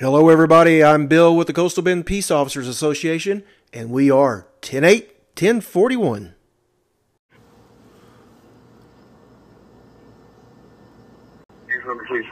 Hello, 0.00 0.28
everybody. 0.28 0.82
I'm 0.82 1.06
Bill 1.06 1.36
with 1.36 1.46
the 1.46 1.52
Coastal 1.52 1.84
Bend 1.84 2.04
Peace 2.04 2.28
Officers 2.28 2.66
Association, 2.66 3.44
and 3.72 3.90
we 3.90 4.10
are 4.10 4.48
10 4.60 4.82
8 4.82 5.06
1041. 5.38 6.34
Case 11.68 11.76
number, 11.86 12.04
please. 12.06 12.24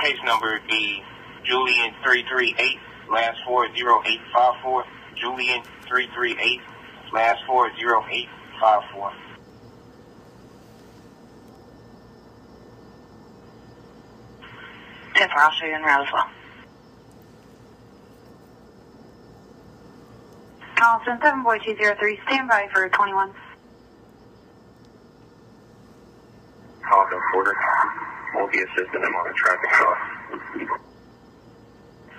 Case 0.00 0.18
number 0.24 0.58
be 0.66 1.02
Julian 1.44 1.92
338, 2.02 2.78
last 3.10 3.38
four 3.44 3.68
zero 3.76 4.02
eight 4.06 4.20
five 4.32 4.54
four. 4.62 4.82
Julian 5.14 5.62
338, 5.86 6.62
last 7.12 7.44
four 7.46 7.70
zero 7.76 8.02
eight 8.10 8.30
five 8.58 8.80
four. 8.94 9.12
Ten 15.18 15.28
for 15.30 15.40
I'll 15.40 15.50
show 15.50 15.66
you 15.66 15.74
in 15.74 15.82
Roswell. 15.82 16.30
Carlson, 20.76 21.18
74203, 21.20 22.20
stand 22.28 22.48
by 22.48 22.68
for 22.72 22.88
21. 22.88 23.34
Hawthorne 26.84 27.20
Porter. 27.32 27.56
We'll 28.36 28.46
be 28.46 28.58
assisting 28.58 29.02
him 29.02 29.12
on 29.12 29.28
a 29.28 29.34
traffic 29.34 29.74
stop. 29.74 29.98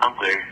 I'm 0.01 0.13
clear. 0.19 0.43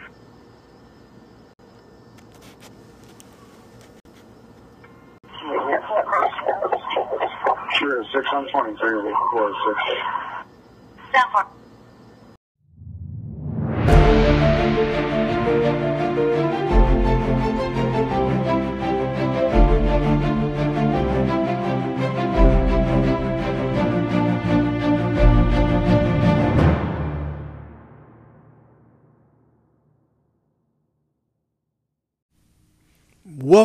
Sure, 7.78 8.06
6 8.14 8.26
on 8.32 8.48
23, 8.50 9.04
we'll 9.04 9.16
close 9.32 9.54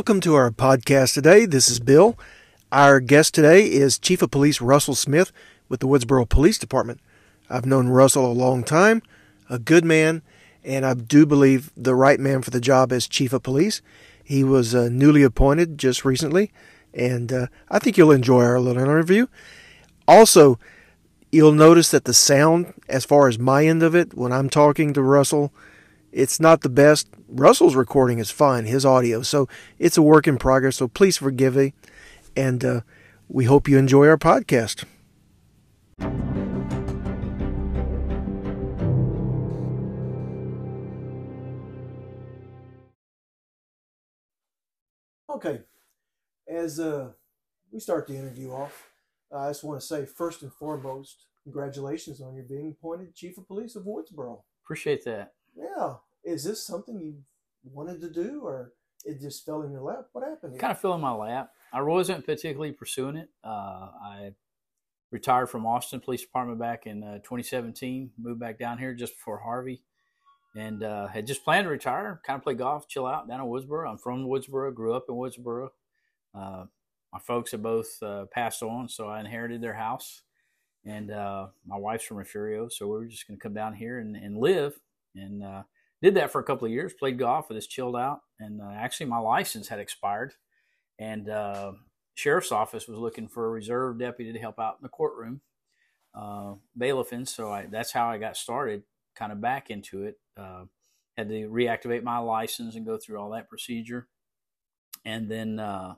Welcome 0.03 0.21
to 0.23 0.35
our 0.35 0.51
podcast 0.51 1.15
today. 1.15 1.47
This 1.47 1.69
is 1.69 1.79
Bill. 1.79 2.19
Our 2.73 2.99
guest 2.99 3.35
today 3.35 3.67
is 3.67 4.01
Chief 4.01 4.21
of 4.21 4.33
Police 4.33 4.61
Russell 4.61 4.97
Smith 4.97 5.31
with 5.69 5.79
the 5.79 5.87
Woodsboro 5.87 6.29
Police 6.29 6.59
Department. 6.59 6.99
I've 7.49 7.67
known 7.67 7.87
Russell 7.87 8.27
a 8.27 8.35
long 8.35 8.65
time, 8.65 9.03
a 9.49 9.61
good 9.61 9.85
man, 9.85 10.23
and 10.65 10.85
I 10.85 10.95
do 10.95 11.25
believe 11.25 11.71
the 11.77 11.95
right 11.95 12.19
man 12.19 12.43
for 12.43 12.51
the 12.51 12.61
job 12.61 12.91
as 12.91 13.07
Chief 13.07 13.33
of 13.33 13.45
Police. 13.45 13.81
He 14.25 14.43
was 14.43 14.75
uh, 14.75 14.89
newly 14.91 15.23
appointed 15.23 15.79
just 15.79 16.05
recently, 16.05 16.51
and 16.93 17.33
uh, 17.33 17.47
I 17.71 17.79
think 17.79 17.97
you'll 17.97 18.11
enjoy 18.11 18.43
our 18.43 18.59
little 18.59 18.83
interview. 18.83 19.29
Also, 20.09 20.59
you'll 21.31 21.53
notice 21.53 21.93
that 21.93 22.07
the 22.07 22.13
sound, 22.13 22.75
as 22.89 23.05
far 23.05 23.29
as 23.29 23.39
my 23.39 23.67
end 23.67 23.85
of 23.85 23.95
it, 23.95 24.15
when 24.15 24.33
I'm 24.33 24.51
talking 24.51 24.95
to 24.95 25.01
Russell, 25.01 25.53
it's 26.13 26.39
not 26.39 26.61
the 26.61 26.69
best. 26.69 27.09
Russell's 27.29 27.75
recording 27.75 28.19
is 28.19 28.31
fine, 28.31 28.67
his 28.67 28.85
audio, 28.85 29.23
so 29.23 29.49
it's 29.79 29.97
a 29.97 30.03
work 30.03 30.29
in 30.29 30.37
progress. 30.37 30.77
So 30.77 30.87
please 30.87 31.17
forgive 31.17 31.57
me, 31.57 31.73
and 32.37 32.65
uh, 32.65 32.81
we 33.29 33.47
hope 33.47 33.67
you 33.67 33.79
enjoy 33.79 34.07
our 34.07 34.19
podcast. 34.19 34.85
Okay, 45.31 45.61
as 46.47 46.79
uh, 46.79 47.09
we 47.73 47.81
start 47.81 48.07
the 48.07 48.15
interview 48.15 48.53
off, 48.53 48.91
uh, 49.35 49.39
I 49.39 49.49
just 49.49 49.65
want 49.65 49.81
to 49.81 49.87
say 49.87 50.05
first 50.05 50.43
and 50.43 50.53
foremost, 50.53 51.27
congratulations 51.43 52.21
on 52.21 52.35
your 52.35 52.45
being 52.45 52.77
appointed 52.79 53.15
Chief 53.15 53.39
of 53.39 53.49
Police 53.49 53.75
of 53.75 53.85
Woodsboro. 53.85 54.43
Appreciate 54.63 55.05
that. 55.07 55.33
Yeah. 55.57 55.95
Is 56.25 56.45
this 56.45 56.65
something 56.65 57.01
you 57.01 57.23
wanted 57.65 58.01
to 58.01 58.11
do 58.11 58.41
or 58.43 58.73
it 59.05 59.21
just 59.21 59.45
fell 59.45 59.63
in 59.63 59.73
your 59.73 59.83
lap? 59.83 60.07
What 60.13 60.25
happened? 60.25 60.59
Kind 60.59 60.73
of 60.73 60.81
fell 60.81 60.95
in 60.95 61.01
my 61.01 61.13
lap. 61.13 61.51
I 61.73 61.83
wasn't 61.83 62.27
particularly 62.27 62.73
pursuing 62.73 63.17
it. 63.17 63.29
Uh, 63.43 63.89
I 64.03 64.33
retired 65.11 65.49
from 65.49 65.67
Austin 65.67 66.01
Police 66.01 66.23
Department 66.23 66.59
back 66.59 66.87
in 66.87 67.03
uh, 67.03 67.19
2017. 67.19 68.11
Moved 68.19 68.41
back 68.41 68.59
down 68.59 68.79
here 68.79 68.95
just 68.95 69.17
before 69.17 69.39
Harvey, 69.39 69.83
and 70.55 70.83
uh, 70.83 71.09
had 71.09 71.27
just 71.27 71.45
planned 71.45 71.65
to 71.65 71.71
retire. 71.71 72.21
Kind 72.27 72.39
of 72.39 72.45
play 72.45 72.55
golf, 72.55 72.89
chill 72.89 73.07
out 73.07 73.29
down 73.29 73.41
in 73.41 73.47
Woodsboro. 73.47 73.89
I'm 73.89 73.99
from 73.99 74.27
Woodsboro. 74.27 74.75
Grew 74.75 74.95
up 74.95 75.07
in 75.09 75.15
Woodsboro. 75.15 75.69
Uh, 76.35 76.65
my 77.13 77.19
folks 77.19 77.53
have 77.53 77.63
both 77.63 78.03
uh, 78.03 78.25
passed 78.33 78.63
on, 78.63 78.89
so 78.89 79.09
I 79.09 79.21
inherited 79.21 79.61
their 79.61 79.75
house. 79.75 80.23
And 80.85 81.11
uh, 81.11 81.49
my 81.67 81.77
wife's 81.77 82.05
from 82.05 82.17
Refugio, 82.17 82.69
so 82.69 82.87
we 82.87 82.93
were 82.93 83.07
just 83.07 83.29
going 83.29 83.39
to 83.39 83.43
come 83.43 83.55
down 83.55 83.75
here 83.75 83.99
and, 83.99 84.17
and 84.17 84.37
live. 84.37 84.81
And 85.15 85.43
uh, 85.43 85.63
did 86.03 86.17
that 86.17 86.33
for 86.33 86.41
a 86.41 86.45
couple 86.45 86.67
of 86.67 86.73
years. 86.73 86.93
Played 86.93 87.19
golf, 87.19 87.49
and 87.49 87.57
just 87.57 87.71
chilled 87.71 87.97
out. 87.97 88.21
And 88.41 88.61
uh, 88.61 88.73
actually, 88.75 89.07
my 89.07 89.19
license 89.19 89.69
had 89.69 89.79
expired, 89.79 90.35
and 90.99 91.29
uh, 91.29 91.73
sheriff's 92.15 92.53
office 92.53 92.89
was 92.89 92.99
looking 92.99 93.29
for 93.29 93.47
a 93.47 93.51
reserve 93.51 93.99
deputy 93.99 94.33
to 94.33 94.39
help 94.39 94.59
out 94.59 94.77
in 94.81 94.83
the 94.83 94.89
courtroom, 94.89 95.41
uh, 96.15 96.55
bailiffing. 96.79 97.27
So 97.29 97.53
I, 97.53 97.67
that's 97.71 97.93
how 97.93 98.09
I 98.09 98.19
got 98.19 98.37
started, 98.37 98.83
kind 99.15 99.33
of 99.33 99.41
back 99.41 99.71
into 99.71 100.03
it. 100.03 100.19
Uh, 100.37 100.65
had 101.17 101.29
to 101.29 101.49
reactivate 101.49 102.03
my 102.03 102.19
license 102.19 102.75
and 102.75 102.87
go 102.87 102.97
through 102.97 103.19
all 103.19 103.31
that 103.31 103.49
procedure, 103.49 104.09
and 105.05 105.31
then 105.31 105.61
uh, 105.61 105.95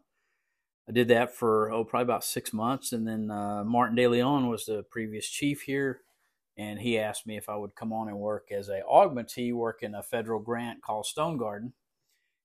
I 0.88 0.92
did 0.92 1.08
that 1.08 1.34
for 1.34 1.70
oh 1.70 1.84
probably 1.84 2.04
about 2.04 2.24
six 2.24 2.52
months, 2.52 2.92
and 2.92 3.06
then 3.06 3.30
uh, 3.30 3.64
Martin 3.64 3.96
De 3.96 4.06
Leon 4.06 4.48
was 4.48 4.66
the 4.66 4.82
previous 4.82 5.28
chief 5.28 5.62
here 5.62 6.00
and 6.56 6.78
he 6.78 6.98
asked 6.98 7.26
me 7.26 7.36
if 7.36 7.48
I 7.48 7.56
would 7.56 7.74
come 7.74 7.92
on 7.92 8.08
and 8.08 8.18
work 8.18 8.52
as 8.52 8.68
a 8.68 8.82
augmentee, 8.90 9.52
working 9.52 9.94
a 9.94 10.02
federal 10.02 10.40
grant 10.40 10.82
called 10.82 11.06
Stone 11.06 11.36
Garden. 11.36 11.72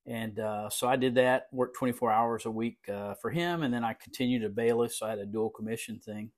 And 0.06 0.40
uh, 0.40 0.70
so 0.70 0.88
I 0.88 0.96
did 0.96 1.16
that, 1.16 1.48
worked 1.52 1.78
24 1.78 2.12
hours 2.12 2.46
a 2.46 2.52
week 2.52 2.78
uh, 2.92 3.14
for 3.16 3.30
him, 3.30 3.62
and 3.62 3.72
then 3.72 3.84
I 3.84 3.94
continued 3.94 4.42
to 4.42 4.50
bailiff, 4.50 4.94
so 4.94 5.06
I 5.06 5.12
had 5.12 5.20
a 5.20 5.26
dual 5.26 5.52
commission 5.52 6.00
thing. 6.00 6.32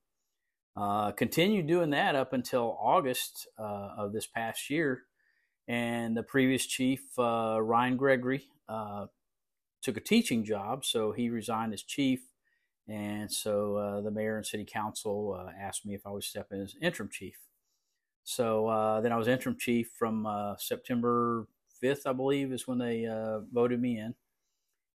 Uh, 0.75 1.11
continued 1.11 1.67
doing 1.67 1.91
that 1.91 2.15
up 2.15 2.33
until 2.33 2.77
August 2.81 3.47
uh, 3.57 3.89
of 3.97 4.11
this 4.11 4.27
past 4.27 4.69
year, 4.69 5.03
and 5.67 6.17
the 6.17 6.23
previous 6.23 6.65
chief, 6.65 7.01
uh, 7.17 7.61
Ryan 7.61 7.95
Gregory, 7.95 8.43
uh, 8.67 9.05
took 9.81 9.95
a 9.95 10.01
teaching 10.01 10.43
job, 10.43 10.83
so 10.83 11.13
he 11.13 11.29
resigned 11.29 11.73
as 11.73 11.83
chief, 11.83 12.21
and 12.89 13.31
so 13.31 14.01
the 14.03 14.11
mayor 14.11 14.35
and 14.35 14.45
city 14.45 14.65
council 14.65 15.49
asked 15.59 15.85
me 15.85 15.93
if 15.93 16.05
I 16.05 16.09
would 16.09 16.23
step 16.23 16.47
in 16.51 16.61
as 16.61 16.75
interim 16.81 17.09
chief. 17.09 17.37
So 18.23 18.67
uh, 18.67 19.01
then 19.01 19.11
I 19.11 19.17
was 19.17 19.27
interim 19.27 19.57
chief 19.59 19.91
from 19.97 20.25
uh, 20.25 20.55
September 20.57 21.47
5th, 21.83 22.05
I 22.05 22.13
believe, 22.13 22.51
is 22.51 22.67
when 22.67 22.77
they 22.77 23.05
uh, 23.05 23.39
voted 23.51 23.81
me 23.81 23.99
in. 23.99 24.13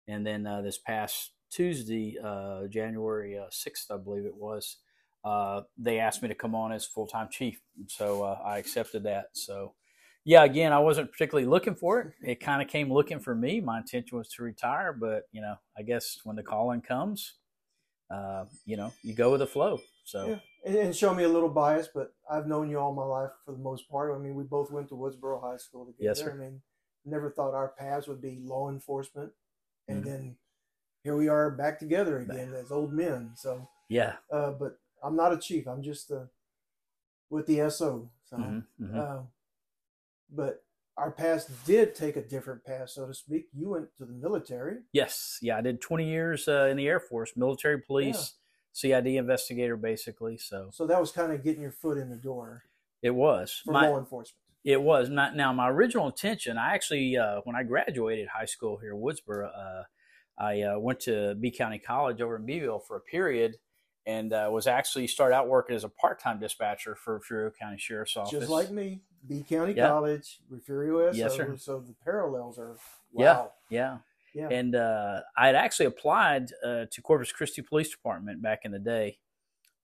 And 0.06 0.26
then 0.26 0.46
uh, 0.46 0.60
this 0.60 0.78
past 0.78 1.32
Tuesday, 1.50 2.18
uh, 2.22 2.66
January 2.68 3.40
6th, 3.50 3.90
I 3.90 3.96
believe 3.96 4.26
it 4.26 4.34
was, 4.34 4.76
uh, 5.24 5.62
they 5.78 5.98
asked 5.98 6.22
me 6.22 6.28
to 6.28 6.34
come 6.34 6.54
on 6.54 6.72
as 6.72 6.84
full 6.84 7.06
time 7.06 7.28
chief. 7.30 7.60
So 7.88 8.22
I 8.22 8.58
accepted 8.58 9.04
that. 9.04 9.28
So, 9.32 9.74
yeah, 10.26 10.44
again, 10.44 10.72
I 10.72 10.78
wasn't 10.78 11.10
particularly 11.10 11.48
looking 11.48 11.74
for 11.74 12.00
it. 12.00 12.12
It 12.22 12.40
kind 12.40 12.60
of 12.60 12.68
came 12.68 12.92
looking 12.92 13.20
for 13.20 13.34
me. 13.34 13.60
My 13.60 13.78
intention 13.78 14.18
was 14.18 14.28
to 14.30 14.42
retire, 14.42 14.92
but, 14.92 15.22
you 15.32 15.40
know, 15.40 15.54
I 15.78 15.82
guess 15.82 16.18
when 16.24 16.36
the 16.36 16.42
calling 16.42 16.82
comes, 16.82 17.34
you 18.66 18.76
know, 18.76 18.92
you 19.02 19.14
go 19.14 19.30
with 19.30 19.40
the 19.40 19.46
flow. 19.46 19.80
So, 20.04 20.28
Yeah. 20.28 20.38
And, 20.64 20.76
and 20.76 20.96
show 20.96 21.14
me 21.14 21.24
a 21.24 21.28
little 21.28 21.48
bias, 21.48 21.88
but 21.92 22.14
I've 22.30 22.46
known 22.46 22.70
you 22.70 22.78
all 22.78 22.94
my 22.94 23.04
life 23.04 23.30
for 23.44 23.52
the 23.52 23.58
most 23.58 23.88
part. 23.90 24.14
I 24.14 24.18
mean, 24.18 24.34
we 24.34 24.44
both 24.44 24.70
went 24.70 24.88
to 24.90 24.94
Woodsboro 24.94 25.40
High 25.40 25.56
School 25.58 25.86
together. 25.86 26.04
Yes, 26.04 26.18
sir. 26.20 26.32
I 26.32 26.36
mean, 26.36 26.62
never 27.04 27.30
thought 27.30 27.54
our 27.54 27.68
paths 27.68 28.06
would 28.06 28.20
be 28.22 28.38
law 28.42 28.70
enforcement. 28.70 29.32
And 29.88 30.02
Mhm. 30.02 30.06
then 30.06 30.36
here 31.02 31.16
we 31.16 31.28
are 31.28 31.50
back 31.50 31.78
together 31.78 32.18
again 32.18 32.54
as 32.54 32.70
old 32.70 32.92
men. 32.92 33.32
So, 33.36 33.68
yeah. 33.88 34.16
uh, 34.30 34.52
but 34.52 34.78
I'm 35.02 35.16
not 35.16 35.32
a 35.34 35.38
chief. 35.38 35.66
I'm 35.66 35.82
just 35.82 36.10
uh, 36.10 36.26
with 37.28 37.46
the 37.46 37.60
SO. 37.60 38.10
So, 38.24 38.36
Mhm, 38.38 38.66
mhm. 38.80 38.96
uh, 38.98 39.22
but 40.30 40.64
our 40.96 41.10
paths 41.10 41.46
did 41.66 41.94
take 41.94 42.16
a 42.16 42.22
different 42.22 42.64
path, 42.64 42.88
so 42.90 43.06
to 43.06 43.12
speak. 43.14 43.48
You 43.52 43.68
went 43.70 43.94
to 43.98 44.06
the 44.06 44.12
military. 44.12 44.78
Yes, 44.92 45.38
yeah, 45.42 45.58
I 45.58 45.60
did 45.60 45.80
20 45.80 46.08
years 46.08 46.48
uh, 46.48 46.68
in 46.70 46.76
the 46.76 46.86
Air 46.86 47.00
Force, 47.00 47.36
military 47.36 47.80
police, 47.80 48.34
CID 48.74 49.06
investigator, 49.06 49.76
basically. 49.76 50.36
So 50.36 50.68
So 50.72 50.86
that 50.86 51.00
was 51.00 51.10
kind 51.10 51.32
of 51.32 51.42
getting 51.42 51.62
your 51.62 51.70
foot 51.72 51.96
in 51.96 52.10
the 52.10 52.16
door 52.16 52.64
it 53.02 53.14
was 53.14 53.62
for 53.64 53.72
my, 53.72 53.88
law 53.88 53.98
enforcement. 53.98 54.40
It 54.64 54.80
was 54.80 55.08
not 55.10 55.36
now. 55.36 55.52
My 55.52 55.68
original 55.68 56.06
intention. 56.06 56.58
I 56.58 56.74
actually, 56.74 57.16
uh, 57.16 57.40
when 57.44 57.54
I 57.54 57.62
graduated 57.62 58.28
high 58.28 58.46
school 58.46 58.78
here 58.78 58.94
in 58.94 59.00
Woodsboro, 59.00 59.48
uh, 59.48 59.82
I 60.38 60.62
uh, 60.62 60.78
went 60.78 61.00
to 61.00 61.34
Bee 61.36 61.50
County 61.50 61.78
College 61.78 62.20
over 62.20 62.36
in 62.36 62.46
Beeville 62.46 62.80
for 62.80 62.96
a 62.96 63.00
period, 63.00 63.56
and 64.06 64.32
uh, 64.32 64.48
was 64.50 64.66
actually 64.66 65.06
started 65.06 65.34
out 65.36 65.48
working 65.48 65.76
as 65.76 65.84
a 65.84 65.88
part-time 65.88 66.40
dispatcher 66.40 66.94
for 66.94 67.14
Refugio 67.14 67.52
County 67.60 67.78
Sheriff's 67.78 68.16
Office. 68.16 68.32
Just 68.32 68.48
like 68.48 68.70
me, 68.70 69.02
Bee 69.28 69.44
County 69.48 69.74
Yeah. 69.74 69.88
College, 69.88 70.40
Refugio 70.48 71.08
S. 71.08 71.16
Yes, 71.16 71.36
sir. 71.36 71.56
So 71.58 71.80
the 71.80 71.94
parallels 72.02 72.58
are 72.58 72.76
wow. 73.12 73.52
yeah. 73.68 73.78
Yeah. 73.78 73.98
And 74.50 74.74
uh, 74.74 75.20
I 75.36 75.46
had 75.46 75.54
actually 75.54 75.86
applied 75.86 76.50
uh, 76.64 76.86
to 76.90 77.02
Corpus 77.02 77.32
Christi 77.32 77.62
Police 77.62 77.90
Department 77.90 78.42
back 78.42 78.60
in 78.64 78.72
the 78.72 78.78
day. 78.78 79.18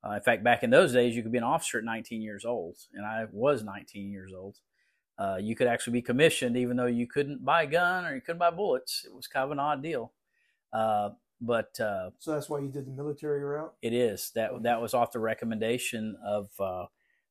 Uh, 0.05 0.13
in 0.13 0.21
fact, 0.23 0.43
back 0.43 0.63
in 0.63 0.71
those 0.71 0.93
days, 0.93 1.15
you 1.15 1.23
could 1.23 1.33
be 1.33 1.39
an 1.39 1.45
officer 1.45 1.79
at 1.79 1.85
19 1.85 2.23
years 2.23 2.45
old, 2.45 2.77
and 2.95 3.05
I 3.05 3.27
was 3.31 3.63
19 3.63 4.11
years 4.11 4.33
old. 4.35 4.57
Uh, 5.19 5.37
you 5.39 5.55
could 5.55 5.67
actually 5.67 5.93
be 5.93 6.03
commissioned, 6.03 6.57
even 6.57 6.77
though 6.77 6.87
you 6.87 7.07
couldn't 7.07 7.45
buy 7.45 7.65
a 7.65 7.67
gun 7.67 8.07
or 8.07 8.15
you 8.15 8.23
couldn't 8.23 8.39
buy 8.39 8.51
bullets. 8.51 9.05
It 9.07 9.15
was 9.15 9.27
kind 9.27 9.45
of 9.45 9.51
an 9.51 9.59
odd 9.59 9.83
deal. 9.83 10.13
Uh, 10.73 11.11
but 11.41 11.79
uh, 11.79 12.11
So 12.19 12.33
that's 12.33 12.49
why 12.49 12.61
you 12.61 12.69
did 12.69 12.87
the 12.87 12.93
military 12.93 13.43
route. 13.43 13.75
it 13.83 13.93
is 13.93 14.31
that 14.35 14.63
that 14.63 14.81
was 14.81 14.95
off 14.95 15.13
the 15.13 15.19
recommendation 15.21 16.17
of 16.25 16.49
uh, 16.59 16.87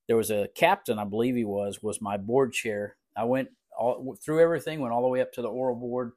there 0.07 0.17
was 0.17 0.31
a 0.31 0.49
captain, 0.55 0.99
I 0.99 1.03
believe 1.03 1.35
he 1.35 1.45
was, 1.45 1.81
was 1.81 2.01
my 2.01 2.17
board 2.17 2.53
chair. 2.53 2.95
I 3.15 3.23
went 3.23 3.49
all 3.77 4.15
through 4.23 4.41
everything, 4.41 4.79
went 4.79 4.93
all 4.93 5.01
the 5.01 5.07
way 5.07 5.21
up 5.21 5.31
to 5.33 5.41
the 5.41 5.47
oral 5.47 5.75
board, 5.75 6.13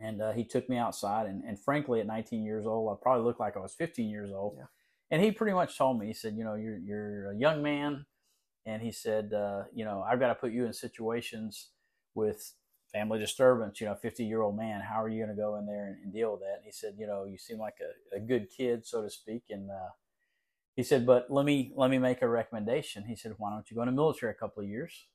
and 0.00 0.22
uh, 0.22 0.32
he 0.32 0.44
took 0.44 0.68
me 0.68 0.76
outside. 0.76 1.26
And, 1.26 1.42
and 1.44 1.58
frankly, 1.58 2.00
at 2.00 2.06
19 2.06 2.42
years 2.44 2.66
old, 2.66 2.92
I 2.92 3.02
probably 3.02 3.24
looked 3.24 3.40
like 3.40 3.56
I 3.56 3.60
was 3.60 3.74
15 3.74 4.08
years 4.08 4.30
old. 4.32 4.56
Yeah. 4.58 4.64
And 5.10 5.22
he 5.22 5.32
pretty 5.32 5.54
much 5.54 5.76
told 5.76 5.98
me, 5.98 6.06
he 6.06 6.14
said, 6.14 6.34
you 6.36 6.44
know, 6.44 6.54
you're 6.54 6.78
you're 6.78 7.32
a 7.32 7.36
young 7.36 7.62
man, 7.62 8.06
and 8.64 8.80
he 8.80 8.92
said, 8.92 9.32
uh, 9.32 9.64
you 9.74 9.84
know, 9.84 10.04
I've 10.08 10.20
got 10.20 10.28
to 10.28 10.34
put 10.34 10.52
you 10.52 10.66
in 10.66 10.72
situations 10.72 11.70
with 12.14 12.54
family 12.92 13.18
disturbance, 13.18 13.80
you 13.80 13.86
know, 13.86 13.94
50 13.94 14.24
year 14.24 14.42
old 14.42 14.56
man, 14.56 14.80
how 14.80 15.02
are 15.02 15.08
you 15.08 15.24
going 15.24 15.34
to 15.34 15.40
go 15.40 15.56
in 15.56 15.66
there 15.66 15.86
and, 15.86 15.96
and 16.04 16.12
deal 16.12 16.32
with 16.32 16.40
that? 16.40 16.56
And 16.56 16.64
he 16.64 16.72
said, 16.72 16.94
you 16.98 17.06
know, 17.06 17.24
you 17.24 17.38
seem 17.38 17.58
like 17.58 17.76
a, 17.80 18.16
a 18.16 18.20
good 18.20 18.48
kid, 18.50 18.86
so 18.86 19.02
to 19.02 19.10
speak. 19.10 19.44
And, 19.50 19.70
uh, 19.70 19.90
he 20.76 20.82
said, 20.82 21.06
but 21.06 21.26
let 21.30 21.44
me, 21.44 21.72
let 21.76 21.90
me 21.90 21.98
make 21.98 22.22
a 22.22 22.28
recommendation. 22.28 23.04
He 23.04 23.16
said, 23.16 23.34
why 23.38 23.50
don't 23.50 23.70
you 23.70 23.74
go 23.74 23.82
in 23.82 23.86
the 23.86 23.92
military 23.92 24.32
a 24.32 24.34
couple 24.34 24.62
of 24.62 24.68
years, 24.68 25.06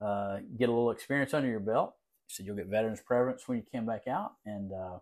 uh, 0.00 0.38
get 0.58 0.68
a 0.68 0.72
little 0.72 0.90
experience 0.90 1.34
under 1.34 1.48
your 1.48 1.60
belt. 1.60 1.94
He 2.26 2.34
said, 2.34 2.46
you'll 2.46 2.56
get 2.56 2.66
veterans 2.66 3.00
preference 3.00 3.46
when 3.46 3.58
you 3.58 3.64
came 3.70 3.86
back 3.86 4.08
out. 4.08 4.32
And, 4.46 4.72
uh, 4.72 4.98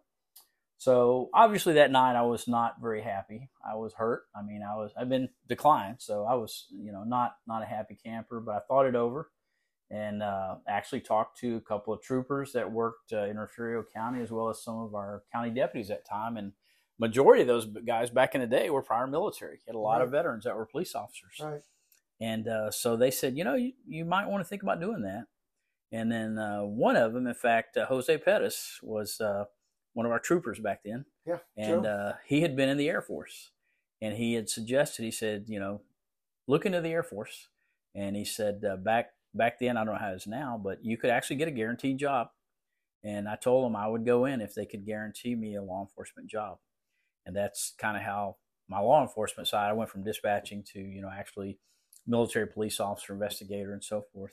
so 0.78 1.28
obviously 1.34 1.74
that 1.74 1.90
night 1.90 2.16
I 2.16 2.22
was 2.22 2.48
not 2.48 2.76
very 2.80 3.02
happy. 3.02 3.50
I 3.62 3.76
was 3.76 3.92
hurt. 3.92 4.22
I 4.34 4.42
mean, 4.42 4.62
I 4.62 4.76
was, 4.76 4.92
I've 4.98 5.10
been 5.10 5.28
declined. 5.46 5.96
So 5.98 6.24
I 6.24 6.34
was, 6.34 6.66
you 6.70 6.90
know, 6.90 7.04
not, 7.04 7.36
not 7.46 7.62
a 7.62 7.66
happy 7.66 7.98
camper, 8.02 8.40
but 8.40 8.54
I 8.54 8.60
thought 8.60 8.86
it 8.86 8.94
over 8.94 9.30
and 9.90 10.22
uh, 10.22 10.56
actually 10.68 11.00
talked 11.00 11.38
to 11.40 11.56
a 11.56 11.60
couple 11.60 11.92
of 11.92 12.00
troopers 12.00 12.52
that 12.52 12.70
worked 12.70 13.12
uh, 13.12 13.24
in 13.24 13.38
Refugio 13.38 13.84
County 13.92 14.22
as 14.22 14.30
well 14.30 14.48
as 14.48 14.62
some 14.62 14.78
of 14.78 14.94
our 14.94 15.22
county 15.32 15.50
deputies 15.50 15.90
at 15.90 16.08
time. 16.08 16.36
And 16.36 16.52
majority 16.98 17.42
of 17.42 17.48
those 17.48 17.66
guys 17.66 18.08
back 18.08 18.34
in 18.34 18.40
the 18.40 18.46
day 18.46 18.70
were 18.70 18.82
prior 18.82 19.06
military. 19.06 19.58
Had 19.66 19.74
a 19.74 19.78
lot 19.78 20.00
of 20.00 20.10
veterans 20.10 20.44
that 20.44 20.56
were 20.56 20.64
police 20.64 20.94
officers. 20.94 21.34
Right. 21.42 21.62
And 22.20 22.46
uh, 22.46 22.70
so 22.70 22.96
they 22.96 23.10
said, 23.10 23.36
you 23.36 23.44
know, 23.44 23.54
you, 23.54 23.72
you 23.86 24.04
might 24.04 24.28
want 24.28 24.44
to 24.44 24.48
think 24.48 24.62
about 24.62 24.80
doing 24.80 25.02
that. 25.02 25.24
And 25.92 26.10
then 26.10 26.38
uh, 26.38 26.62
one 26.62 26.96
of 26.96 27.12
them, 27.12 27.26
in 27.26 27.34
fact, 27.34 27.76
uh, 27.76 27.86
Jose 27.86 28.16
Pettis 28.18 28.78
was 28.82 29.20
uh, 29.20 29.44
one 29.92 30.06
of 30.06 30.12
our 30.12 30.20
troopers 30.20 30.60
back 30.60 30.82
then. 30.84 31.04
Yeah. 31.26 31.38
And 31.56 31.86
uh, 31.86 32.12
he 32.24 32.42
had 32.42 32.56
been 32.56 32.68
in 32.68 32.78
the 32.78 32.88
Air 32.88 33.02
Force. 33.02 33.50
And 34.00 34.16
he 34.16 34.34
had 34.34 34.48
suggested, 34.48 35.02
he 35.02 35.10
said, 35.10 35.44
you 35.48 35.58
know, 35.58 35.82
look 36.46 36.64
into 36.64 36.80
the 36.80 36.90
Air 36.90 37.02
Force. 37.02 37.48
And 37.94 38.16
he 38.16 38.24
said, 38.24 38.64
uh, 38.64 38.76
back 38.76 39.10
back 39.34 39.58
then, 39.58 39.76
I 39.76 39.84
don't 39.84 39.94
know 39.94 40.00
how 40.00 40.12
it 40.12 40.16
is 40.16 40.26
now, 40.26 40.60
but 40.62 40.84
you 40.84 40.96
could 40.96 41.10
actually 41.10 41.36
get 41.36 41.48
a 41.48 41.52
guaranteed 41.52 41.98
job. 41.98 42.28
And 43.02 43.28
I 43.28 43.36
told 43.36 43.66
him 43.66 43.76
I 43.76 43.88
would 43.88 44.04
go 44.04 44.24
in 44.26 44.40
if 44.40 44.54
they 44.54 44.66
could 44.66 44.86
guarantee 44.86 45.34
me 45.34 45.56
a 45.56 45.62
law 45.62 45.80
enforcement 45.80 46.28
job. 46.28 46.58
And 47.26 47.34
that's 47.34 47.74
kind 47.78 47.96
of 47.96 48.02
how 48.02 48.36
my 48.68 48.78
law 48.78 49.02
enforcement 49.02 49.48
side, 49.48 49.68
I 49.68 49.72
went 49.72 49.90
from 49.90 50.04
dispatching 50.04 50.64
to, 50.72 50.78
you 50.78 51.02
know, 51.02 51.10
actually 51.12 51.58
military 52.06 52.46
police 52.46 52.80
officer, 52.80 53.12
investigator, 53.12 53.72
and 53.72 53.82
so 53.82 54.04
forth. 54.12 54.32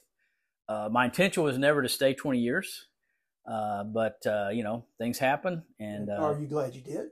Uh, 0.69 0.90
my 0.92 1.06
intention 1.06 1.44
was 1.44 1.58
never 1.58 1.81
to 1.81 1.90
stay 1.90 2.14
20 2.14 2.40
years, 2.40 2.88
uh, 3.50 3.84
but, 3.84 4.18
uh, 4.25 4.50
you 4.52 4.64
know, 4.64 4.86
things 4.98 5.18
happen. 5.18 5.64
And 5.80 6.10
uh, 6.10 6.14
are 6.14 6.40
you 6.40 6.48
glad 6.48 6.75
you 6.75 6.81
did? 6.81 7.08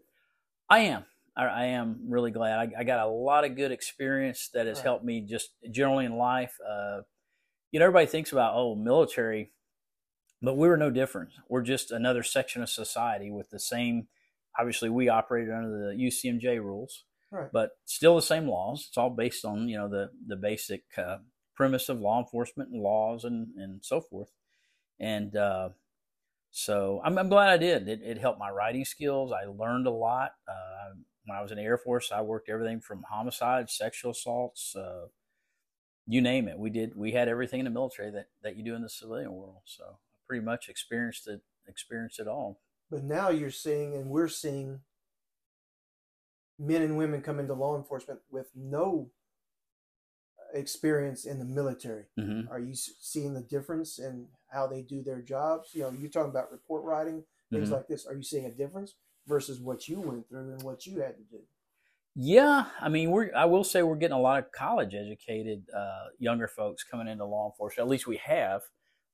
I 0.70 0.80
am. 0.80 1.06
I, 1.38 1.46
I 1.46 1.66
am 1.66 2.02
really 2.10 2.32
glad. 2.32 2.60
I, 2.60 2.82
I 2.82 2.84
got 2.84 3.06
a 3.06 3.10
lot 3.10 3.46
of 3.46 3.56
good 3.56 3.72
experience 3.72 4.50
that 4.54 4.68
has 4.68 4.78
Right. 4.80 4.84
helped 4.86 5.06
me 5.06 5.22
just 5.22 5.52
generally 5.72 6.06
in 6.06 6.18
life. 6.18 6.58
Uh, 6.68 7.02
you 7.72 7.80
know, 7.80 7.86
everybody 7.86 8.06
thinks 8.08 8.32
about 8.32 8.54
oh, 8.56 8.76
military, 8.76 9.52
but 10.42 10.56
we 10.58 10.68
were 10.68 10.78
no 10.78 10.90
different. 10.90 11.30
We're 11.50 11.62
just 11.62 11.92
another 11.92 12.24
section 12.24 12.62
of 12.62 12.70
society 12.70 13.32
with 13.32 13.50
the 13.50 13.60
same. 13.60 14.08
Obviously, 14.58 14.90
we 14.90 15.10
operated 15.10 15.54
under 15.54 15.70
the 15.70 15.96
UCMJ 15.96 16.58
rules, 16.64 17.04
Right. 17.32 17.50
but 17.52 17.72
still 17.86 18.16
the 18.16 18.22
same 18.22 18.48
laws. 18.48 18.86
It's 18.88 18.98
all 18.98 19.10
based 19.10 19.44
on 19.44 19.68
you 19.68 19.78
know 19.78 19.90
the 19.90 20.12
the 20.26 20.38
basic 20.38 20.84
uh, 20.98 21.18
premise 21.56 21.90
of 21.90 22.00
law 22.00 22.20
enforcement 22.20 22.70
and 22.70 22.82
laws 22.82 23.24
and 23.24 23.48
and 23.58 23.84
so 23.84 24.02
forth. 24.02 24.32
And 25.00 25.36
uh, 25.36 25.70
so 26.52 27.02
I'm, 27.04 27.18
I'm 27.18 27.30
glad 27.30 27.50
I 27.50 27.58
did. 27.58 27.88
It, 27.88 28.02
it 28.02 28.18
helped 28.18 28.40
my 28.40 28.50
writing 28.50 28.86
skills. 28.86 29.34
I 29.34 29.46
learned 29.46 29.88
a 29.88 29.92
lot. 29.92 30.32
Uh, 30.48 30.96
when 31.26 31.38
I 31.38 31.42
was 31.42 31.52
in 31.52 31.58
the 31.58 31.64
Air 31.64 31.78
Force, 31.78 32.12
I 32.14 32.22
worked 32.22 32.50
everything 32.50 32.80
from 32.80 33.04
homicides, 33.10 33.76
sexual 33.76 34.12
assaults, 34.12 34.76
uh, 34.76 35.08
you 36.08 36.22
name 36.22 36.48
it. 36.48 36.58
We 36.58 36.70
did. 36.70 36.96
We 36.96 37.12
had 37.12 37.28
everything 37.28 37.60
in 37.60 37.66
the 37.66 37.72
military 37.72 38.12
that, 38.12 38.28
that 38.44 38.56
you 38.56 38.64
do 38.64 38.76
in 38.76 38.84
the 38.84 38.90
civilian 38.90 39.32
world. 39.34 39.62
So 39.66 39.84
I 39.84 40.18
pretty 40.28 40.46
much 40.46 40.70
experienced 40.70 41.28
it. 41.28 41.42
Experienced 41.68 42.20
it 42.20 42.28
all. 42.28 42.60
But 42.92 43.04
now 43.04 43.30
you're 43.30 43.50
seeing, 43.50 43.96
and 43.96 44.10
we're 44.12 44.28
seeing, 44.28 44.82
men 46.60 46.84
and 46.84 46.96
women 46.96 47.22
come 47.22 47.40
into 47.40 47.56
law 47.56 47.76
enforcement 47.76 48.20
with 48.30 48.52
no 48.56 49.10
experience 50.54 51.26
in 51.26 51.40
the 51.40 51.46
military. 51.46 52.06
hmm 52.18 52.42
Are 52.50 52.60
you 52.60 52.74
seeing 52.76 53.34
the 53.34 53.42
difference 53.42 54.00
in 54.00 54.28
how 54.52 54.68
they 54.68 54.82
do 54.82 55.02
their 55.04 55.22
jobs? 55.22 55.74
You 55.74 55.82
know, 55.84 55.92
you're 55.92 56.10
talking 56.10 56.30
about 56.32 56.52
report 56.52 56.84
writing, 56.84 57.24
things 57.52 57.70
Mhm. 57.70 57.74
like 57.74 57.88
this. 57.88 58.06
Are 58.06 58.16
you 58.16 58.24
seeing 58.24 58.46
a 58.46 58.52
difference 58.52 58.96
versus 59.28 59.60
what 59.60 59.88
you 59.88 60.00
went 60.00 60.30
through 60.30 60.52
and 60.54 60.64
what 60.64 60.86
you 60.86 61.02
had 61.02 61.18
to 61.18 61.24
do? 61.24 61.42
Yeah, 62.18 62.68
I 62.80 62.88
mean, 62.88 63.12
we're. 63.12 63.34
I 63.36 63.46
will 63.46 63.64
say 63.66 63.84
we're 63.84 63.96
getting 63.98 64.16
a 64.16 64.22
lot 64.22 64.40
of 64.40 64.52
college 64.54 64.94
educated 64.96 65.66
uh, 65.76 66.06
younger 66.18 66.48
folks 66.48 66.84
coming 66.84 67.08
into 67.10 67.26
law 67.26 67.50
enforcement. 67.50 67.86
At 67.88 67.90
least 67.92 68.08
we 68.08 68.18
have. 68.18 68.62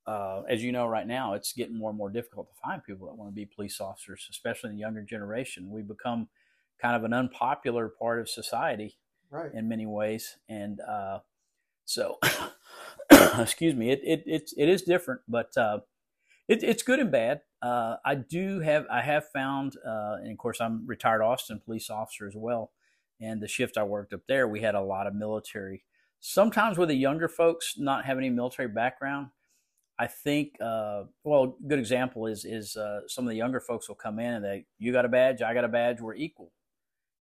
Uh, 0.08 0.42
as 0.50 0.64
you 0.64 0.72
know, 0.72 0.88
right 0.88 1.06
now 1.08 1.34
it's 1.34 1.54
getting 1.54 1.78
more 1.78 1.90
and 1.90 1.98
more 1.98 2.10
difficult 2.10 2.48
to 2.50 2.56
find 2.64 2.84
people 2.84 3.08
that 3.08 3.16
want 3.16 3.30
to 3.32 3.36
be 3.36 3.46
police 3.46 3.80
officers, 3.80 4.28
especially 4.30 4.70
in 4.72 4.76
the 4.76 4.82
younger 4.82 5.04
generation. 5.04 5.70
We 5.70 5.82
become 5.84 6.28
kind 6.82 6.96
of 6.96 7.04
an 7.04 7.14
unpopular 7.14 7.90
part 7.90 8.20
of 8.20 8.28
society 8.30 8.98
Right. 9.32 9.54
in 9.54 9.70
many 9.70 9.86
ways, 9.86 10.38
and 10.50 10.80
uh, 10.82 11.20
so 11.86 12.20
excuse 13.40 13.76
me, 13.76 13.92
it, 13.92 14.02
it 14.04 14.24
it's 14.26 14.54
it 14.58 14.68
is 14.68 14.82
different, 14.82 15.22
but 15.28 15.56
uh, 15.58 15.80
it, 16.48 16.64
it's 16.64 16.84
good 16.84 17.00
and 17.00 17.12
bad. 17.12 17.42
Uh, 17.62 17.96
I 18.06 18.16
do 18.16 18.60
have 18.60 18.86
I 18.92 19.02
have 19.02 19.30
found, 19.30 19.78
uh, 19.86 20.18
and 20.22 20.32
of 20.32 20.38
course 20.38 20.60
I'm 20.60 20.86
retired 20.86 21.22
Austin 21.22 21.62
police 21.64 21.90
officer 21.90 22.28
as 22.28 22.34
well, 22.36 22.72
and 23.22 23.42
the 23.42 23.48
shift 23.48 23.78
I 23.78 23.84
worked 23.84 24.14
up 24.14 24.22
there, 24.28 24.48
we 24.48 24.62
had 24.62 24.76
a 24.76 24.82
lot 24.82 25.08
of 25.08 25.16
military. 25.16 25.86
Sometimes 26.20 26.78
with 26.78 26.90
the 26.90 26.96
younger 26.96 27.28
folks 27.28 27.76
not 27.78 28.06
having 28.06 28.26
any 28.26 28.34
military 28.34 28.68
background, 28.68 29.28
I 29.98 30.08
think 30.08 30.56
uh, 30.60 31.04
well, 31.24 31.56
a 31.60 31.68
good 31.68 31.80
example 31.80 32.26
is 32.28 32.44
is 32.44 32.76
uh, 32.76 33.02
some 33.08 33.26
of 33.26 33.30
the 33.30 33.38
younger 33.38 33.60
folks 33.60 33.88
will 33.88 33.96
come 33.96 34.20
in 34.20 34.34
and 34.34 34.44
they 34.44 34.66
you 34.80 34.92
got 34.92 35.06
a 35.06 35.10
badge, 35.10 35.42
I 35.42 35.54
got 35.54 35.64
a 35.64 35.70
badge, 35.70 36.02
we're 36.02 36.16
equal. 36.16 36.52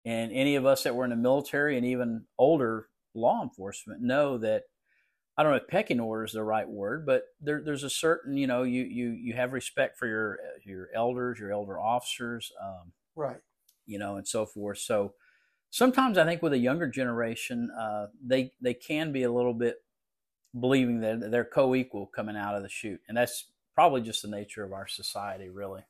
And 0.06 0.32
any 0.32 0.56
of 0.56 0.66
us 0.66 0.84
that 0.84 0.96
were 0.96 1.04
in 1.04 1.10
the 1.10 1.16
military 1.16 1.78
and 1.78 1.86
even 1.86 2.26
older 2.38 2.90
law 3.16 3.42
enforcement 3.42 4.02
know 4.02 4.38
that 4.38 4.64
I 5.38 5.44
don't 5.44 5.52
know 5.52 5.58
if 5.58 5.68
pecking 5.68 6.00
order 6.00 6.24
is 6.24 6.34
the 6.34 6.44
right 6.44 6.68
word, 6.68 7.06
but 7.06 7.24
there, 7.42 7.62
there's 7.64 7.84
a 7.84 7.90
certain 7.90 8.38
you 8.38 8.48
know 8.48 8.64
you 8.64 8.84
you 8.84 9.10
you 9.12 9.34
have 9.34 9.54
respect 9.54 9.98
for 9.98 10.08
your 10.08 10.40
your 10.64 10.90
elders, 10.96 11.40
your 11.40 11.52
elder 11.52 11.80
officers, 11.80 12.52
um, 12.64 12.94
Right. 13.16 13.42
you 13.86 14.00
know, 14.00 14.16
and 14.18 14.28
so 14.28 14.46
forth. 14.46 14.80
So 14.80 15.14
sometimes 15.72 16.18
I 16.18 16.26
think 16.26 16.42
with 16.42 16.54
a 16.54 16.58
younger 16.58 16.88
generation, 16.88 17.72
uh, 17.78 18.08
they 18.26 18.54
they 18.62 18.74
can 18.74 19.12
be 19.12 19.24
a 19.24 19.32
little 19.32 19.54
bit 19.54 19.78
believing 20.60 21.02
that 21.02 21.32
they're 21.32 21.46
co-equal 21.46 22.08
coming 22.08 22.38
out 22.38 22.56
of 22.56 22.64
the 22.64 22.70
chute, 22.70 23.02
and 23.08 23.18
that's 23.18 23.52
probably 23.76 24.02
just 24.02 24.22
the 24.24 24.30
nature 24.30 24.64
of 24.64 24.74
our 24.74 24.88
society, 24.88 25.50
really. 25.50 25.84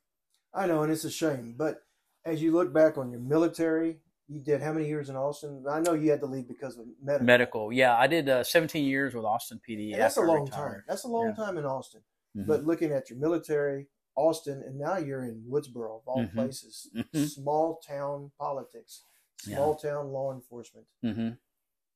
I 0.53 0.67
know, 0.67 0.83
and 0.83 0.91
it's 0.91 1.03
a 1.03 1.11
shame. 1.11 1.53
But 1.57 1.83
as 2.23 2.41
you 2.41 2.51
look 2.51 2.73
back 2.73 2.97
on 2.97 3.11
your 3.11 3.19
military, 3.19 3.99
you 4.27 4.39
did 4.41 4.61
how 4.61 4.73
many 4.73 4.87
years 4.87 5.09
in 5.09 5.15
Austin? 5.15 5.63
I 5.69 5.79
know 5.79 5.93
you 5.93 6.09
had 6.11 6.19
to 6.21 6.25
leave 6.25 6.47
because 6.47 6.77
of 6.77 6.85
medical. 7.01 7.25
Medical, 7.25 7.73
yeah, 7.73 7.95
I 7.95 8.07
did 8.07 8.27
uh, 8.29 8.43
17 8.43 8.85
years 8.85 9.13
with 9.13 9.25
Austin 9.25 9.59
PD. 9.67 9.93
And 9.93 10.01
that's 10.01 10.17
a 10.17 10.21
long 10.21 10.47
time. 10.47 10.83
That's 10.87 11.03
a 11.03 11.07
long 11.07 11.27
Yeah. 11.27 11.45
time 11.45 11.57
in 11.57 11.65
Austin. 11.65 12.01
Mhm. 12.35 12.47
But 12.47 12.63
looking 12.65 12.91
at 12.91 13.09
your 13.09 13.19
military, 13.19 13.87
Austin, 14.15 14.63
and 14.65 14.77
now 14.79 14.97
you're 14.97 15.23
in 15.23 15.43
Woodsboro, 15.49 15.97
of 16.01 16.07
all 16.07 16.23
Mhm. 16.23 16.33
places. 16.33 16.89
Mhm. 16.95 17.27
Small 17.27 17.77
town 17.85 18.31
politics, 18.39 19.03
Yeah. 19.45 19.57
small 19.57 19.75
town 19.75 20.11
law 20.11 20.33
enforcement. 20.33 20.87
Mhm. 21.03 21.37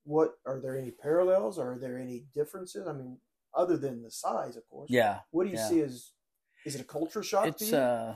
What 0.04 0.36
are 0.46 0.60
there 0.60 0.78
any 0.78 0.92
parallels? 0.92 1.58
Are 1.58 1.78
there 1.80 1.98
any 1.98 2.22
differences? 2.34 2.88
I 2.88 2.94
mean, 2.94 3.20
other 3.54 3.78
than 3.78 4.02
the 4.04 4.12
size, 4.12 4.56
of 4.56 4.68
course. 4.70 4.90
Yeah, 4.92 5.22
What 5.32 5.46
do 5.46 5.50
you 5.50 5.58
yeah. 5.58 5.68
see 5.68 5.82
as 5.82 6.12
is 6.66 6.76
it 6.76 6.82
a 6.82 6.86
culture 6.86 7.24
shock 7.24 7.44
to 7.46 7.50
it's 7.50 7.72
you? 7.72 7.78
uh 7.78 8.16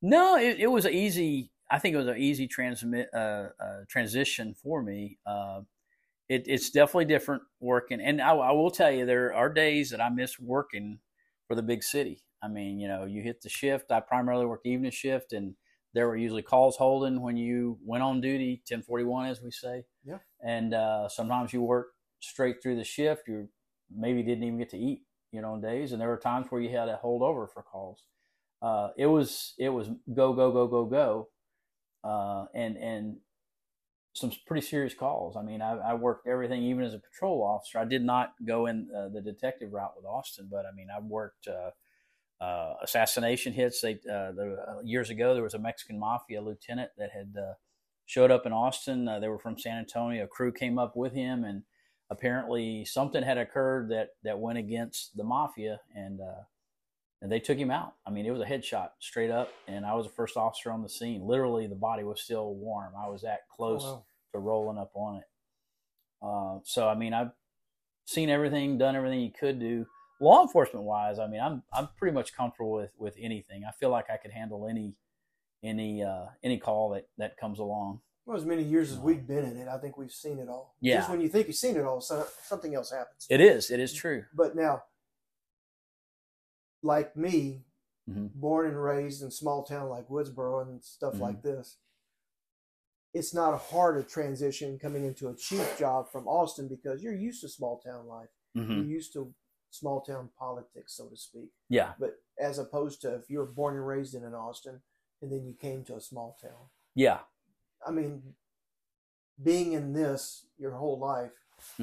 no 0.00 0.36
it, 0.36 0.60
it 0.60 0.68
was 0.68 0.86
easy 0.86 1.50
I 1.70 1.78
think 1.78 1.94
it 1.94 1.98
was 1.98 2.06
an 2.06 2.18
easy 2.18 2.46
transmit 2.46 3.08
uh, 3.12 3.48
uh, 3.60 3.80
transition 3.88 4.54
for 4.54 4.82
me. 4.82 5.18
Uh, 5.26 5.62
it, 6.28 6.44
it's 6.46 6.70
definitely 6.70 7.06
different 7.06 7.42
working, 7.60 8.00
and 8.00 8.20
I, 8.20 8.30
I 8.34 8.52
will 8.52 8.70
tell 8.70 8.90
you 8.90 9.06
there 9.06 9.34
are 9.34 9.52
days 9.52 9.90
that 9.90 10.00
I 10.00 10.08
miss 10.08 10.38
working 10.38 10.98
for 11.46 11.54
the 11.54 11.62
big 11.62 11.82
city. 11.82 12.22
I 12.42 12.48
mean, 12.48 12.78
you 12.78 12.88
know, 12.88 13.04
you 13.04 13.22
hit 13.22 13.42
the 13.42 13.48
shift. 13.48 13.90
I 13.90 14.00
primarily 14.00 14.46
worked 14.46 14.66
evening 14.66 14.90
shift, 14.90 15.32
and 15.32 15.54
there 15.94 16.06
were 16.06 16.16
usually 16.16 16.42
calls 16.42 16.76
holding 16.76 17.22
when 17.22 17.36
you 17.36 17.78
went 17.84 18.02
on 18.02 18.20
duty, 18.20 18.62
ten 18.66 18.82
forty 18.82 19.04
one, 19.04 19.26
as 19.26 19.40
we 19.40 19.50
say. 19.50 19.84
Yeah. 20.04 20.18
And 20.44 20.74
uh, 20.74 21.08
sometimes 21.08 21.52
you 21.52 21.62
work 21.62 21.88
straight 22.20 22.62
through 22.62 22.76
the 22.76 22.84
shift. 22.84 23.28
You 23.28 23.48
maybe 23.90 24.22
didn't 24.22 24.44
even 24.44 24.58
get 24.58 24.70
to 24.70 24.78
eat, 24.78 25.02
you 25.32 25.40
know, 25.40 25.52
on 25.52 25.60
days, 25.60 25.92
and 25.92 26.00
there 26.00 26.08
were 26.08 26.18
times 26.18 26.46
where 26.50 26.60
you 26.60 26.76
had 26.76 26.86
to 26.86 26.96
hold 26.96 27.22
over 27.22 27.46
for 27.46 27.62
calls. 27.62 28.04
Uh, 28.60 28.88
it 28.96 29.06
was 29.06 29.54
it 29.58 29.68
was 29.68 29.88
go 30.12 30.32
go 30.32 30.50
go 30.50 30.66
go 30.66 30.84
go, 30.84 31.28
uh, 32.06 32.46
and 32.54 32.76
and 32.76 33.16
some 34.14 34.32
pretty 34.46 34.66
serious 34.66 34.94
calls. 34.94 35.36
I 35.36 35.42
mean, 35.42 35.60
I, 35.60 35.76
I, 35.76 35.94
worked 35.94 36.26
everything, 36.26 36.62
even 36.62 36.84
as 36.84 36.94
a 36.94 36.98
patrol 36.98 37.42
officer. 37.42 37.78
I 37.78 37.84
did 37.84 38.02
not 38.02 38.32
go 38.46 38.64
in 38.64 38.88
uh, 38.96 39.08
the 39.08 39.20
detective 39.20 39.72
route 39.72 39.92
with 39.94 40.06
Austin, 40.06 40.48
but 40.50 40.64
I 40.64 40.74
mean, 40.74 40.88
I 40.94 41.00
worked 41.00 41.46
uh, 41.48 42.42
uh, 42.42 42.74
assassination 42.82 43.52
hits. 43.52 43.82
They 43.82 43.98
uh, 44.08 44.32
uh, 44.40 44.80
years 44.82 45.10
ago 45.10 45.34
there 45.34 45.42
was 45.42 45.54
a 45.54 45.58
Mexican 45.58 45.98
mafia 45.98 46.40
lieutenant 46.40 46.92
that 46.96 47.10
had 47.10 47.34
showed 48.06 48.30
up 48.30 48.46
in 48.46 48.52
Austin. 48.52 49.04
they 49.20 49.28
were 49.28 49.38
from 49.38 49.58
San 49.58 49.78
Antonio. 49.78 50.24
A 50.24 50.28
crew 50.28 50.52
came 50.52 50.78
up 50.78 50.96
with 50.96 51.12
him, 51.12 51.44
and 51.44 51.62
apparently 52.08 52.86
something 52.86 53.22
had 53.22 53.36
occurred 53.36 53.90
that 53.90 54.10
that 54.22 54.38
went 54.38 54.58
against 54.58 55.16
the 55.16 55.24
mafia, 55.24 55.80
and 55.94 56.20
and 57.22 57.30
they 57.30 57.40
took 57.40 57.58
him 57.58 57.70
out. 57.70 57.94
I 58.06 58.10
mean, 58.10 58.26
it 58.26 58.30
was 58.30 58.42
a 58.42 58.44
headshot 58.44 58.90
straight 59.00 59.30
up, 59.30 59.50
and 59.66 59.86
I 59.86 59.94
was 59.94 60.06
the 60.06 60.12
first 60.12 60.36
officer 60.36 60.70
on 60.70 60.82
the 60.82 60.88
scene. 60.88 61.26
Literally, 61.26 61.66
the 61.66 61.74
body 61.74 62.04
was 62.04 62.20
still 62.20 62.54
warm. 62.54 62.92
I 62.98 63.08
was 63.08 63.22
that 63.22 63.48
close 63.54 63.82
oh, 63.84 63.92
wow. 63.92 64.04
to 64.32 64.38
rolling 64.38 64.78
up 64.78 64.92
on 64.94 65.16
it. 65.16 65.24
Uh, 66.22 66.60
so, 66.64 66.88
I 66.88 66.94
mean, 66.94 67.14
I've 67.14 67.30
seen 68.04 68.30
everything, 68.30 68.78
done 68.78 68.96
everything 68.96 69.20
you 69.20 69.32
could 69.38 69.58
do. 69.58 69.86
Law 70.20 70.42
enforcement 70.42 70.86
wise, 70.86 71.18
I 71.18 71.26
mean, 71.26 71.40
I'm 71.40 71.62
I'm 71.74 71.88
pretty 71.98 72.14
much 72.14 72.34
comfortable 72.34 72.72
with 72.72 72.90
with 72.96 73.14
anything. 73.20 73.64
I 73.68 73.72
feel 73.72 73.90
like 73.90 74.06
I 74.08 74.16
could 74.16 74.30
handle 74.30 74.66
any 74.66 74.94
any 75.62 76.02
uh, 76.02 76.26
any 76.42 76.58
call 76.58 76.90
that 76.90 77.08
that 77.18 77.36
comes 77.36 77.58
along. 77.58 78.00
Well, 78.24 78.36
as 78.36 78.44
many 78.44 78.62
years 78.62 78.90
as 78.90 78.98
we've 78.98 79.26
been 79.26 79.44
in 79.44 79.56
it, 79.56 79.68
I 79.68 79.78
think 79.78 79.96
we've 79.96 80.10
seen 80.10 80.38
it 80.38 80.48
all. 80.48 80.74
Yeah. 80.80 80.96
Just 80.96 81.10
when 81.10 81.20
you 81.20 81.28
think 81.28 81.46
you've 81.46 81.56
seen 81.56 81.76
it 81.76 81.84
all, 81.84 82.00
so 82.00 82.26
something 82.42 82.74
else 82.74 82.90
happens. 82.90 83.26
It 83.30 83.40
is. 83.40 83.70
It 83.70 83.78
is 83.78 83.92
true. 83.92 84.24
But 84.34 84.56
now, 84.56 84.82
like 86.86 87.16
me, 87.16 87.62
mm-hmm. 88.08 88.26
born 88.34 88.68
and 88.68 88.82
raised 88.82 89.22
in 89.22 89.30
small 89.30 89.64
town 89.64 89.88
like 89.88 90.08
Woodsboro 90.08 90.62
and 90.62 90.82
stuff 90.82 91.14
mm-hmm. 91.14 91.22
like 91.22 91.42
this, 91.42 91.76
it's 93.12 93.34
not 93.34 93.54
a 93.54 93.58
hard 93.58 93.98
a 93.98 94.02
transition 94.02 94.78
coming 94.78 95.04
into 95.04 95.28
a 95.28 95.36
chief 95.36 95.78
job 95.78 96.10
from 96.10 96.26
Austin 96.28 96.68
because 96.68 97.02
you're 97.02 97.14
used 97.14 97.40
to 97.42 97.48
small 97.48 97.78
town 97.78 98.06
life. 98.06 98.28
Mm-hmm. 98.56 98.72
You're 98.72 98.84
used 98.84 99.12
to 99.14 99.34
small 99.70 100.00
town 100.00 100.30
politics, 100.38 100.96
so 100.96 101.08
to 101.08 101.16
speak. 101.16 101.50
Yeah. 101.68 101.92
But 101.98 102.16
as 102.38 102.58
opposed 102.58 103.00
to 103.02 103.14
if 103.14 103.28
you 103.28 103.38
were 103.38 103.46
born 103.46 103.74
and 103.74 103.86
raised 103.86 104.14
in 104.14 104.24
an 104.24 104.34
Austin 104.34 104.80
and 105.22 105.32
then 105.32 105.44
you 105.46 105.54
came 105.54 105.82
to 105.84 105.96
a 105.96 106.00
small 106.00 106.36
town. 106.40 106.68
Yeah. 106.94 107.20
I 107.86 107.90
mean, 107.90 108.22
being 109.42 109.72
in 109.72 109.92
this 109.92 110.46
your 110.58 110.72
whole 110.72 110.98
life, 110.98 111.32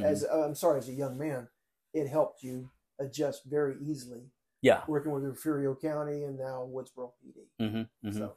as 0.01 0.23
uh, 0.23 0.45
I'm 0.45 0.55
sorry, 0.55 0.79
as 0.79 0.89
a 0.89 0.93
young 0.93 1.17
man, 1.17 1.47
it 1.93 2.07
helped 2.07 2.43
you 2.43 2.69
adjust 2.99 3.45
very 3.45 3.75
easily 3.81 4.31
yeah. 4.63 4.81
Working 4.87 5.11
with 5.11 5.23
Refugio 5.25 5.75
County 5.75 6.23
and 6.23 6.39
now 6.39 6.67
Woodsboro 6.73 7.11
PD. 7.21 7.43
Mm-hmm, 7.61 7.77
mm-hmm. 8.07 8.17
So 8.17 8.33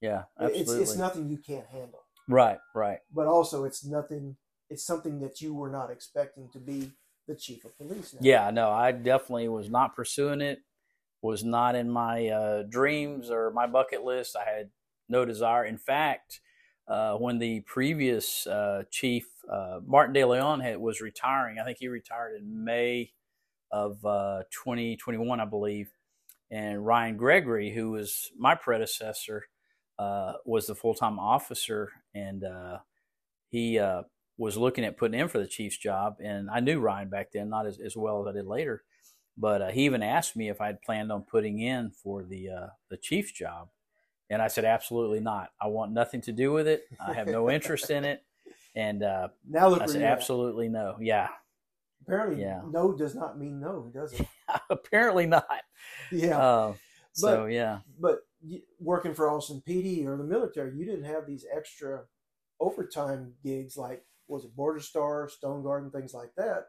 yeah, 0.00 0.22
absolutely. 0.40 0.82
It's, 0.82 0.90
it's 0.90 0.98
nothing 0.98 1.28
you 1.28 1.38
can't 1.38 1.66
handle. 1.66 2.04
Right, 2.28 2.58
right. 2.74 2.98
But 3.12 3.26
also 3.26 3.64
it's 3.64 3.84
nothing, 3.84 4.36
it's 4.70 4.86
something 4.86 5.20
that 5.20 5.40
you 5.40 5.54
were 5.54 5.68
not 5.68 5.90
expecting 5.90 6.48
to 6.52 6.60
be 6.60 6.92
the 7.26 7.34
chief 7.34 7.64
of 7.64 7.76
police. 7.76 8.14
Now. 8.14 8.20
Yeah, 8.22 8.50
no, 8.50 8.70
I 8.70 8.92
definitely 8.92 9.48
was 9.48 9.68
not 9.68 9.96
pursuing 9.96 10.40
it, 10.40 10.60
was 11.20 11.42
not 11.42 11.74
in 11.74 11.90
my 11.90 12.28
uh, 12.28 12.62
dreams 12.62 13.28
or 13.28 13.50
my 13.50 13.66
bucket 13.66 14.04
list. 14.04 14.36
I 14.36 14.48
had 14.48 14.70
no 15.08 15.24
desire. 15.24 15.64
In 15.64 15.78
fact, 15.78 16.40
uh, 16.86 17.14
when 17.16 17.38
the 17.38 17.60
previous 17.60 18.46
uh, 18.46 18.84
chief, 18.90 19.26
uh, 19.52 19.80
Martin 19.84 20.12
De 20.12 20.24
Leon, 20.24 20.60
had, 20.60 20.78
was 20.78 21.00
retiring, 21.00 21.58
I 21.58 21.64
think 21.64 21.78
he 21.80 21.88
retired 21.88 22.40
in 22.40 22.64
May 22.64 23.10
of 23.70 24.04
uh, 24.04 24.42
2021, 24.50 25.40
I 25.40 25.44
believe. 25.44 25.90
And 26.50 26.86
Ryan 26.86 27.16
Gregory, 27.16 27.72
who 27.72 27.90
was 27.90 28.30
my 28.38 28.54
predecessor, 28.54 29.44
uh, 29.98 30.34
was 30.44 30.66
the 30.66 30.74
full 30.74 30.94
time 30.94 31.18
officer, 31.18 31.90
and 32.14 32.44
uh, 32.44 32.78
he 33.48 33.78
uh, 33.78 34.02
was 34.38 34.56
looking 34.56 34.84
at 34.84 34.96
putting 34.96 35.18
in 35.18 35.28
for 35.28 35.38
the 35.38 35.46
Chiefs 35.46 35.78
job. 35.78 36.16
And 36.22 36.50
I 36.50 36.60
knew 36.60 36.78
Ryan 36.78 37.08
back 37.08 37.32
then, 37.32 37.48
not 37.48 37.66
as, 37.66 37.78
as 37.78 37.96
well 37.96 38.20
as 38.20 38.28
I 38.28 38.36
did 38.36 38.46
later, 38.46 38.84
but 39.36 39.62
uh, 39.62 39.68
he 39.68 39.84
even 39.84 40.02
asked 40.02 40.36
me 40.36 40.48
if 40.48 40.60
I 40.60 40.66
had 40.66 40.82
planned 40.82 41.10
on 41.10 41.22
putting 41.22 41.60
in 41.60 41.90
for 41.90 42.22
the 42.22 42.50
uh, 42.50 42.66
the 42.90 42.96
Chiefs 42.96 43.32
job. 43.32 43.68
And 44.28 44.42
I 44.42 44.48
said, 44.48 44.64
absolutely 44.64 45.20
not. 45.20 45.50
I 45.60 45.68
want 45.68 45.92
nothing 45.92 46.20
to 46.22 46.32
do 46.32 46.52
with 46.52 46.66
it. 46.66 46.84
I 47.00 47.12
have 47.12 47.28
no 47.28 47.48
interest 47.48 47.90
in 47.90 48.04
it. 48.04 48.24
And 48.74 49.02
uh, 49.02 49.28
now 49.48 49.72
I 49.74 49.86
said, 49.86 50.02
absolutely 50.02 50.68
no. 50.68 50.96
Yeah. 51.00 51.28
Apparently, 52.02 52.40
yeah. 52.40 52.60
no 52.70 52.92
does 52.92 53.14
not 53.14 53.38
mean 53.38 53.60
no, 53.60 53.90
does 53.92 54.12
it? 54.12 54.26
Apparently 54.70 55.26
not. 55.26 55.46
Yeah. 56.12 56.38
Uh, 56.38 56.74
but, 57.20 57.34
so 57.34 57.46
yeah. 57.46 57.80
But 57.98 58.20
working 58.80 59.14
for 59.14 59.30
Austin 59.30 59.62
PD 59.66 60.06
or 60.06 60.16
the 60.16 60.24
military, 60.24 60.76
you 60.76 60.84
didn't 60.84 61.04
have 61.04 61.26
these 61.26 61.44
extra 61.54 62.02
overtime 62.60 63.32
gigs 63.42 63.76
like 63.76 64.04
was 64.28 64.44
it 64.44 64.56
Border 64.56 64.80
Star, 64.80 65.28
Stone 65.28 65.62
Garden, 65.62 65.90
things 65.90 66.12
like 66.14 66.34
that. 66.36 66.66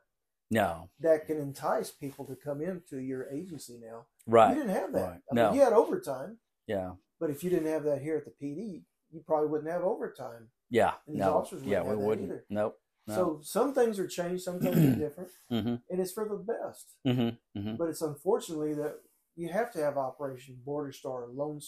No. 0.50 0.89
That 1.00 1.25
can 1.25 1.38
entice 1.38 1.91
people 1.91 2.25
to 2.25 2.36
come 2.36 2.62
into 2.62 3.00
your 3.00 3.27
agency 3.29 3.79
now. 3.81 4.05
Right. 4.25 4.50
You 4.50 4.55
didn't 4.63 4.75
have 4.75 4.93
that. 4.93 5.10
Right. 5.10 5.19
I 5.31 5.36
no. 5.36 5.46
Mean, 5.48 5.55
you 5.55 5.62
had 5.63 5.74
overtime. 5.74 6.38
Yeah. 6.67 6.91
But 7.19 7.31
if 7.31 7.43
you 7.43 7.50
didn't 7.50 7.72
have 7.72 7.84
that 7.84 8.01
here 8.01 8.17
at 8.17 8.25
the 8.25 8.31
PD, 8.31 8.84
you 9.12 9.22
probably 9.25 9.50
wouldn't 9.50 9.72
have 9.72 9.84
overtime. 9.84 10.50
Yeah. 10.69 10.93
And 11.07 11.15
these 11.15 11.19
no. 11.19 11.46
yeah, 11.65 11.84
we 11.84 11.96
wouldn't. 11.96 12.29
Either. 12.29 12.46
Nope. 12.50 12.77
No. 13.08 13.16
So 13.16 13.40
some 13.42 13.74
things 13.74 14.00
are 14.00 14.08
changed, 14.08 14.44
some 14.44 14.60
things 14.60 14.78
are 14.78 15.00
different, 15.08 15.30
mm-hmm. 15.52 15.76
and 15.90 16.00
it's 16.02 16.12
for 16.12 16.28
the 16.28 16.36
best. 16.36 16.96
Mm-hmm. 17.08 17.60
Mm-hmm. 17.60 17.76
But 17.78 17.90
it's 17.90 18.02
unfortunately 18.02 18.74
that 18.76 18.98
you 19.36 19.50
have 19.50 19.72
to 19.74 19.80
have 19.80 19.98
Operation 19.98 20.58
Border 20.66 20.92
Star, 20.92 21.28
Lone, 21.32 21.62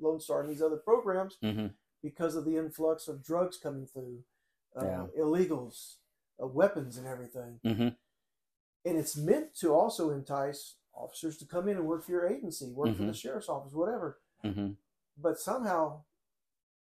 Lone 0.00 0.20
Star, 0.20 0.42
and 0.42 0.50
these 0.50 0.62
other 0.62 0.76
programs 0.76 1.38
mm-hmm. 1.42 1.68
because 2.02 2.36
of 2.36 2.44
the 2.44 2.56
influx 2.56 3.08
of 3.08 3.24
drugs 3.24 3.56
coming 3.56 3.86
through, 3.86 4.20
uh, 4.80 4.84
yeah. 4.84 5.06
illegals, 5.18 5.96
uh, 6.42 6.46
weapons, 6.46 6.98
and 6.98 7.06
everything. 7.06 7.58
Mm-hmm. 7.66 7.88
And 8.84 8.98
it's 8.98 9.16
meant 9.16 9.54
to 9.60 9.74
also 9.74 10.10
entice 10.10 10.76
officers 10.94 11.36
to 11.38 11.46
come 11.46 11.68
in 11.68 11.76
and 11.78 11.86
work 11.86 12.04
for 12.04 12.12
your 12.12 12.28
agency, 12.28 12.72
work 12.72 12.94
for 12.96 13.02
the 13.02 13.08
Mm-hmm. 13.08 13.12
sheriff's 13.12 13.48
office, 13.48 13.72
whatever. 13.72 14.18
But 15.20 15.38
somehow, 15.38 16.02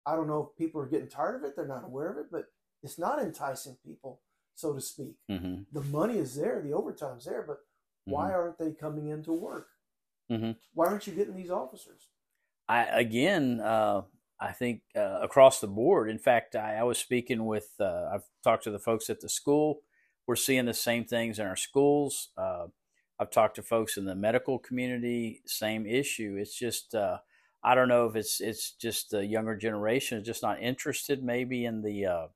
I 0.06 0.16
don't 0.16 0.28
know 0.28 0.50
if 0.50 0.58
people 0.58 0.82
are 0.82 0.88
getting 0.88 1.08
tired 1.08 1.36
of 1.36 1.44
it; 1.44 1.56
they're 1.56 1.68
not 1.68 1.86
aware 1.86 2.12
of 2.12 2.18
it, 2.18 2.26
but 2.32 2.46
it's 2.86 3.00
not 3.00 3.20
enticing 3.22 3.78
people, 3.86 4.22
so 4.56 4.74
to 4.74 4.82
speak. 4.82 5.16
Mm-hmm. 5.30 5.64
The 5.74 5.82
money 5.82 6.18
is 6.18 6.36
there, 6.36 6.62
the 6.62 6.74
overtime's 6.74 7.26
there, 7.26 7.44
but 7.46 7.58
why 8.06 8.28
Mm-hmm. 8.28 8.36
aren't 8.36 8.58
they 8.60 8.72
coming 8.72 9.08
into 9.08 9.34
work? 9.34 9.68
Mm-hmm. 10.32 10.52
Why 10.74 10.88
aren't 10.88 11.08
you 11.08 11.14
getting 11.14 11.36
these 11.36 11.52
officers? 11.52 12.10
I 12.68 12.84
again, 12.86 13.60
uh, 13.62 14.04
I 14.40 14.52
think 14.52 14.82
uh, 14.96 15.20
across 15.22 15.60
the 15.60 15.68
board. 15.68 16.10
In 16.10 16.20
fact, 16.20 16.56
I, 16.56 16.76
I 16.78 16.84
was 16.84 16.98
speaking 16.98 17.46
with. 17.46 17.70
Uh, 17.80 18.10
I've 18.14 18.24
talked 18.44 18.64
to 18.64 18.72
the 18.72 18.80
folks 18.80 19.10
at 19.10 19.22
the 19.22 19.30
school. 19.30 19.82
We're 20.28 20.36
seeing 20.36 20.66
the 20.66 20.74
same 20.74 21.06
things 21.06 21.38
in 21.40 21.46
our 21.46 21.56
schools. 21.56 22.30
Uh, 22.38 22.68
I've 23.20 23.30
talked 23.32 23.56
to 23.58 23.64
folks 23.64 23.98
in 23.98 24.06
the 24.06 24.16
medical 24.16 24.58
community. 24.60 25.42
Same 25.46 25.86
issue. 25.86 26.38
It's 26.40 26.58
just 26.58 26.96
uh, 26.96 27.20
I 27.64 27.76
don't 27.76 27.88
know 27.88 28.08
if 28.08 28.16
it's 28.16 28.42
it's 28.42 28.72
just 28.72 29.12
the 29.12 29.26
younger 29.26 29.56
generation 29.56 30.20
is 30.20 30.26
just 30.26 30.44
not 30.44 30.62
interested 30.62 31.24
maybe 31.24 31.66
in 31.66 31.82
the 31.82 32.06
uh, 32.06 32.28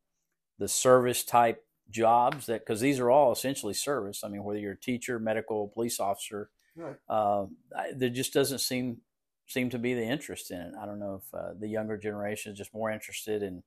the 0.60 0.68
service 0.68 1.24
type 1.24 1.66
jobs 1.90 2.46
that 2.46 2.62
because 2.62 2.82
these 2.82 3.00
are 3.00 3.10
all 3.10 3.32
essentially 3.32 3.74
service. 3.74 4.24
I 4.24 4.30
mean, 4.30 4.44
whether 4.44 4.60
you're 4.60 4.74
a 4.74 4.80
teacher, 4.80 5.20
medical, 5.20 5.70
police 5.70 6.00
officer, 6.00 6.52
Right. 6.76 6.96
uh, 7.10 7.48
there 7.96 8.10
just 8.12 8.34
doesn't 8.34 8.60
seem 8.60 9.02
seem 9.48 9.70
to 9.72 9.80
be 9.80 9.96
the 9.96 10.04
interest 10.04 10.52
in 10.52 10.60
it. 10.62 10.74
I 10.80 10.86
don't 10.86 11.00
know 11.00 11.22
if 11.26 11.34
uh, 11.34 11.54
the 11.60 11.68
younger 11.68 11.98
generation 11.98 12.52
is 12.52 12.58
just 12.58 12.74
more 12.74 12.92
interested 12.92 13.42
in 13.44 13.64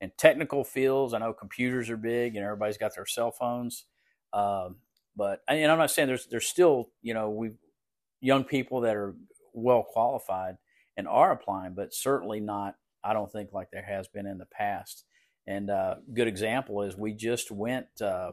in 0.00 0.12
technical 0.16 0.64
fields. 0.64 1.14
I 1.14 1.18
know 1.18 1.32
computers 1.32 1.90
are 1.90 1.96
big, 1.96 2.36
and 2.36 2.44
everybody's 2.44 2.78
got 2.78 2.94
their 2.94 3.06
cell 3.06 3.32
phones. 3.32 3.86
Um, 4.32 4.76
but 5.16 5.42
and 5.48 5.70
I'm 5.70 5.78
not 5.78 5.90
saying 5.90 6.08
there's 6.08 6.26
there's 6.26 6.46
still 6.48 6.90
you 7.02 7.14
know 7.14 7.30
we 7.30 7.52
young 8.20 8.44
people 8.44 8.80
that 8.82 8.96
are 8.96 9.14
well 9.52 9.82
qualified 9.82 10.56
and 10.96 11.08
are 11.08 11.32
applying, 11.32 11.74
but 11.74 11.94
certainly 11.94 12.40
not. 12.40 12.76
I 13.02 13.12
don't 13.12 13.30
think 13.30 13.52
like 13.52 13.70
there 13.72 13.82
has 13.84 14.08
been 14.08 14.26
in 14.26 14.38
the 14.38 14.46
past. 14.46 15.04
And 15.46 15.70
uh, 15.70 15.96
good 16.14 16.28
example 16.28 16.82
is 16.82 16.96
we 16.96 17.12
just 17.14 17.50
went. 17.50 17.86
Uh, 18.00 18.32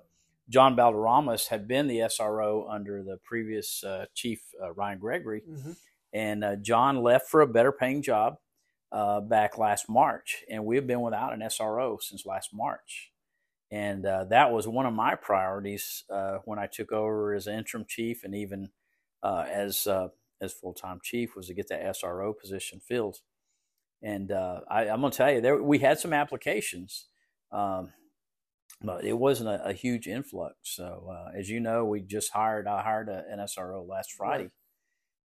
John 0.49 0.75
Balderramas 0.75 1.47
had 1.49 1.67
been 1.67 1.87
the 1.87 1.99
SRO 1.99 2.65
under 2.69 3.03
the 3.03 3.17
previous 3.23 3.83
uh, 3.83 4.05
chief 4.13 4.41
uh, 4.61 4.73
Ryan 4.73 4.99
Gregory, 4.99 5.43
Mm-hmm. 5.49 5.71
and 6.13 6.43
uh, 6.43 6.55
John 6.57 7.03
left 7.03 7.29
for 7.29 7.41
a 7.41 7.47
better 7.47 7.71
paying 7.71 8.01
job. 8.01 8.37
uh, 8.91 9.21
back 9.21 9.57
last 9.57 9.89
March, 9.89 10.43
and 10.49 10.65
we've 10.65 10.87
been 10.87 11.01
without 11.01 11.33
an 11.33 11.41
SRO 11.41 12.01
since 12.01 12.25
last 12.25 12.49
March. 12.53 13.11
And 13.71 14.05
uh, 14.05 14.25
that 14.25 14.51
was 14.51 14.67
one 14.67 14.85
of 14.85 14.93
my 14.93 15.15
priorities 15.15 16.03
uh, 16.11 16.39
when 16.45 16.59
I 16.59 16.67
took 16.67 16.91
over 16.91 17.33
as 17.33 17.47
interim 17.47 17.85
chief, 17.87 18.23
and 18.23 18.35
even 18.35 18.69
uh, 19.23 19.45
as 19.51 19.87
uh, 19.87 20.09
as 20.41 20.53
full 20.53 20.73
time 20.73 20.99
chief, 21.03 21.35
was 21.35 21.47
to 21.47 21.53
get 21.55 21.69
that 21.69 21.83
SRO 21.97 22.33
position 22.37 22.81
filled. 22.81 23.19
And 24.03 24.31
uh, 24.31 24.61
I, 24.69 24.85
am 24.85 25.01
going 25.01 25.11
to 25.11 25.17
tell 25.17 25.31
you, 25.31 25.41
there 25.41 25.61
we 25.61 25.79
had 25.79 25.99
some 25.99 26.11
applications, 26.13 27.07
um, 27.51 27.93
but 28.81 29.03
it 29.05 29.13
wasn't 29.17 29.49
a, 29.49 29.63
a 29.67 29.73
huge 29.73 30.07
influx. 30.07 30.55
So 30.63 31.13
as 31.37 31.49
you 31.49 31.59
know, 31.59 31.85
we 31.85 32.01
just 32.01 32.31
hired 32.31 32.67
I 32.67 32.81
hired 32.81 33.09
a, 33.09 33.23
an 33.29 33.39
SRO 33.39 33.87
last 33.87 34.11
Friday, 34.13 34.43
Right. 34.45 34.51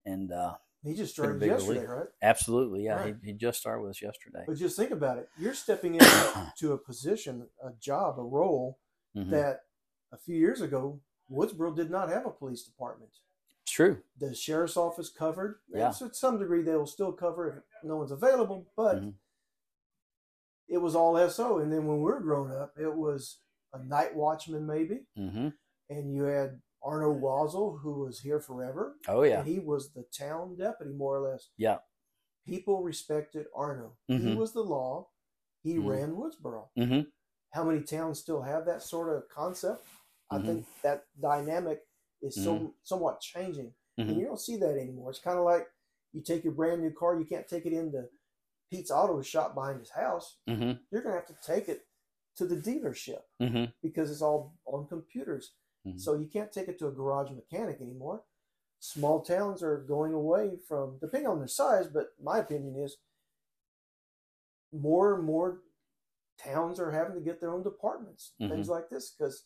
and 0.06 0.30
uh, 0.32 0.54
He 0.84 0.94
just 0.94 1.14
started 1.14 1.42
yesterday, 1.44 1.80
relief. 1.80 1.90
right? 1.90 2.06
absolutely, 2.22 2.84
yeah, 2.84 2.94
Right. 2.94 3.16
he, 3.24 3.32
he 3.32 3.36
just 3.36 3.58
started 3.58 3.82
with 3.82 3.90
us 3.90 4.02
yesterday. 4.02 4.44
But 4.46 4.56
just 4.56 4.76
think 4.76 4.92
about 4.92 5.18
it. 5.18 5.28
You're 5.36 5.54
stepping 5.54 5.94
into 5.96 6.72
a 6.72 6.78
position, 6.78 7.48
a 7.64 7.70
job, 7.80 8.18
a 8.18 8.22
role 8.24 8.78
Mhm. 9.16 9.30
that 9.30 9.62
a 10.12 10.16
few 10.16 10.36
years 10.36 10.60
ago, 10.60 11.00
Woodsboro 11.28 11.74
did 11.74 11.90
not 11.90 12.08
have 12.08 12.24
a 12.26 12.30
police 12.30 12.62
department. 12.62 13.10
True. 13.70 14.02
The 14.18 14.34
sheriff's 14.34 14.76
office 14.76 15.08
covered. 15.10 15.60
Yeah. 15.68 15.90
So 15.90 16.08
to 16.08 16.14
some 16.14 16.38
degree, 16.38 16.62
they 16.62 16.74
will 16.76 16.86
still 16.86 17.12
cover 17.12 17.48
if 17.48 17.64
no 17.84 17.96
one's 17.96 18.10
available, 18.10 18.66
but 18.76 18.96
Mhm. 19.00 19.14
it 20.68 20.78
was 20.78 20.94
all 20.94 21.16
SO. 21.16 21.58
And 21.58 21.72
then 21.72 21.86
when 21.86 21.98
we 21.98 22.02
were 22.04 22.20
growing 22.20 22.52
up, 22.52 22.78
it 22.78 22.94
was 22.94 23.40
a 23.72 23.78
night 23.84 24.14
watchman, 24.14 24.66
maybe. 24.66 25.06
Mm-hmm. 25.16 25.48
And 25.88 26.14
you 26.14 26.24
had 26.24 26.60
Arno 26.82 27.12
Wazel, 27.14 27.80
who 27.80 28.00
was 28.04 28.20
here 28.20 28.40
forever. 28.40 28.96
Oh 29.08 29.22
yeah, 29.22 29.40
And 29.40 29.48
he 29.48 29.58
was 29.58 29.92
the 29.92 30.04
town 30.04 30.56
deputy, 30.56 30.92
more 30.92 31.16
or 31.16 31.30
less. 31.30 31.50
yeah. 31.56 31.78
People 32.46 32.82
respected 32.82 33.46
Arno. 33.54 33.98
He 34.08 34.14
Mhm. 34.18 34.36
was 34.36 34.52
the 34.52 34.64
law. 34.64 35.10
He 35.62 35.76
Mhm. 35.76 35.86
ran 35.88 36.16
Woodsboro. 36.16 36.70
hmm 36.76 37.02
how 37.52 37.64
many 37.64 37.82
towns 37.82 38.20
still 38.20 38.42
have 38.42 38.64
that 38.64 38.80
sort 38.80 39.08
of 39.08 39.28
concept? 39.28 39.84
I 40.30 40.38
Mhm. 40.38 40.46
think 40.46 40.66
that 40.82 41.04
dynamic 41.20 41.84
is 42.22 42.34
so 42.36 42.54
Mm-hmm. 42.54 42.66
somewhat 42.82 43.20
changing, 43.20 43.74
and 43.98 44.10
Mhm. 44.10 44.20
you 44.20 44.26
don't 44.26 44.40
see 44.40 44.56
that 44.58 44.78
anymore. 44.78 45.10
It's 45.10 45.20
kind 45.20 45.38
of 45.38 45.44
like 45.44 45.68
you 46.12 46.20
take 46.22 46.44
your 46.44 46.52
brand 46.54 46.82
new 46.82 46.92
car, 46.92 47.18
you 47.18 47.24
can't 47.24 47.48
take 47.48 47.66
it 47.66 47.72
into 47.72 48.08
Pete's 48.70 48.90
Auto 48.90 49.20
Shop 49.22 49.54
behind 49.54 49.78
his 49.80 49.90
house. 49.90 50.38
hmm 50.46 50.72
You're 50.90 51.02
gonna 51.02 51.14
have 51.14 51.26
to 51.26 51.38
take 51.44 51.68
it 51.68 51.86
to 52.36 52.46
the 52.46 52.56
dealership 52.56 53.22
hmm 53.40 53.64
because 53.82 54.10
it's 54.10 54.22
all 54.22 54.54
on 54.66 54.86
computers. 54.86 55.54
Mhm. 55.86 55.98
So 56.00 56.14
you 56.14 56.26
can't 56.26 56.52
take 56.52 56.68
it 56.68 56.78
to 56.80 56.88
a 56.88 56.92
garage 56.92 57.30
mechanic 57.30 57.80
anymore. 57.80 58.24
Small 58.80 59.20
towns 59.22 59.62
are 59.62 59.78
going 59.78 60.12
away 60.14 60.56
from, 60.56 60.98
depending 60.98 61.28
on 61.28 61.38
their 61.38 61.48
size, 61.48 61.86
but 61.88 62.14
my 62.22 62.38
opinion 62.38 62.76
is 62.76 62.98
more 64.72 65.14
and 65.14 65.24
more 65.24 65.62
towns 66.38 66.80
are 66.80 66.90
having 66.90 67.14
to 67.14 67.20
get 67.20 67.40
their 67.40 67.52
own 67.52 67.62
departments, 67.62 68.32
things 68.38 68.68
like 68.68 68.88
this, 68.88 69.10
because 69.10 69.44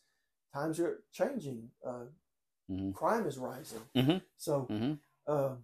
times 0.52 0.78
are 0.78 1.02
changing. 1.12 1.70
Uh, 1.84 2.04
hmm 2.68 2.90
crime 2.92 3.26
is 3.26 3.38
rising. 3.38 3.80
Mhm. 3.94 4.22
So 4.36 4.62
hmm 4.62 4.94
uh, 5.26 5.56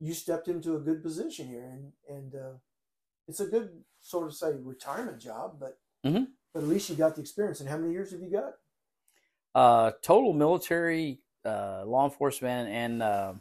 you 0.00 0.12
stepped 0.14 0.48
into 0.48 0.76
a 0.76 0.80
good 0.80 1.02
position 1.02 1.48
here, 1.48 1.64
and 1.64 1.92
and 2.08 2.34
uh, 2.34 2.52
it's 3.28 3.40
a 3.40 3.46
good 3.46 3.84
sort 4.00 4.26
of 4.26 4.34
say 4.34 4.52
retirement 4.52 5.18
job, 5.20 5.58
but 5.58 5.78
Mhm. 6.04 6.28
but 6.52 6.62
at 6.62 6.68
least 6.68 6.88
you 6.90 6.96
got 6.96 7.14
the 7.14 7.20
experience. 7.20 7.60
And 7.60 7.68
how 7.68 7.76
many 7.78 7.92
years 7.92 8.10
have 8.12 8.20
you 8.20 8.30
got? 8.30 8.54
Uh, 9.54 9.92
total 10.02 10.32
military, 10.34 11.22
uh, 11.44 11.84
law 11.86 12.04
enforcement, 12.04 12.68
and 12.68 13.02
uh, 13.02 13.34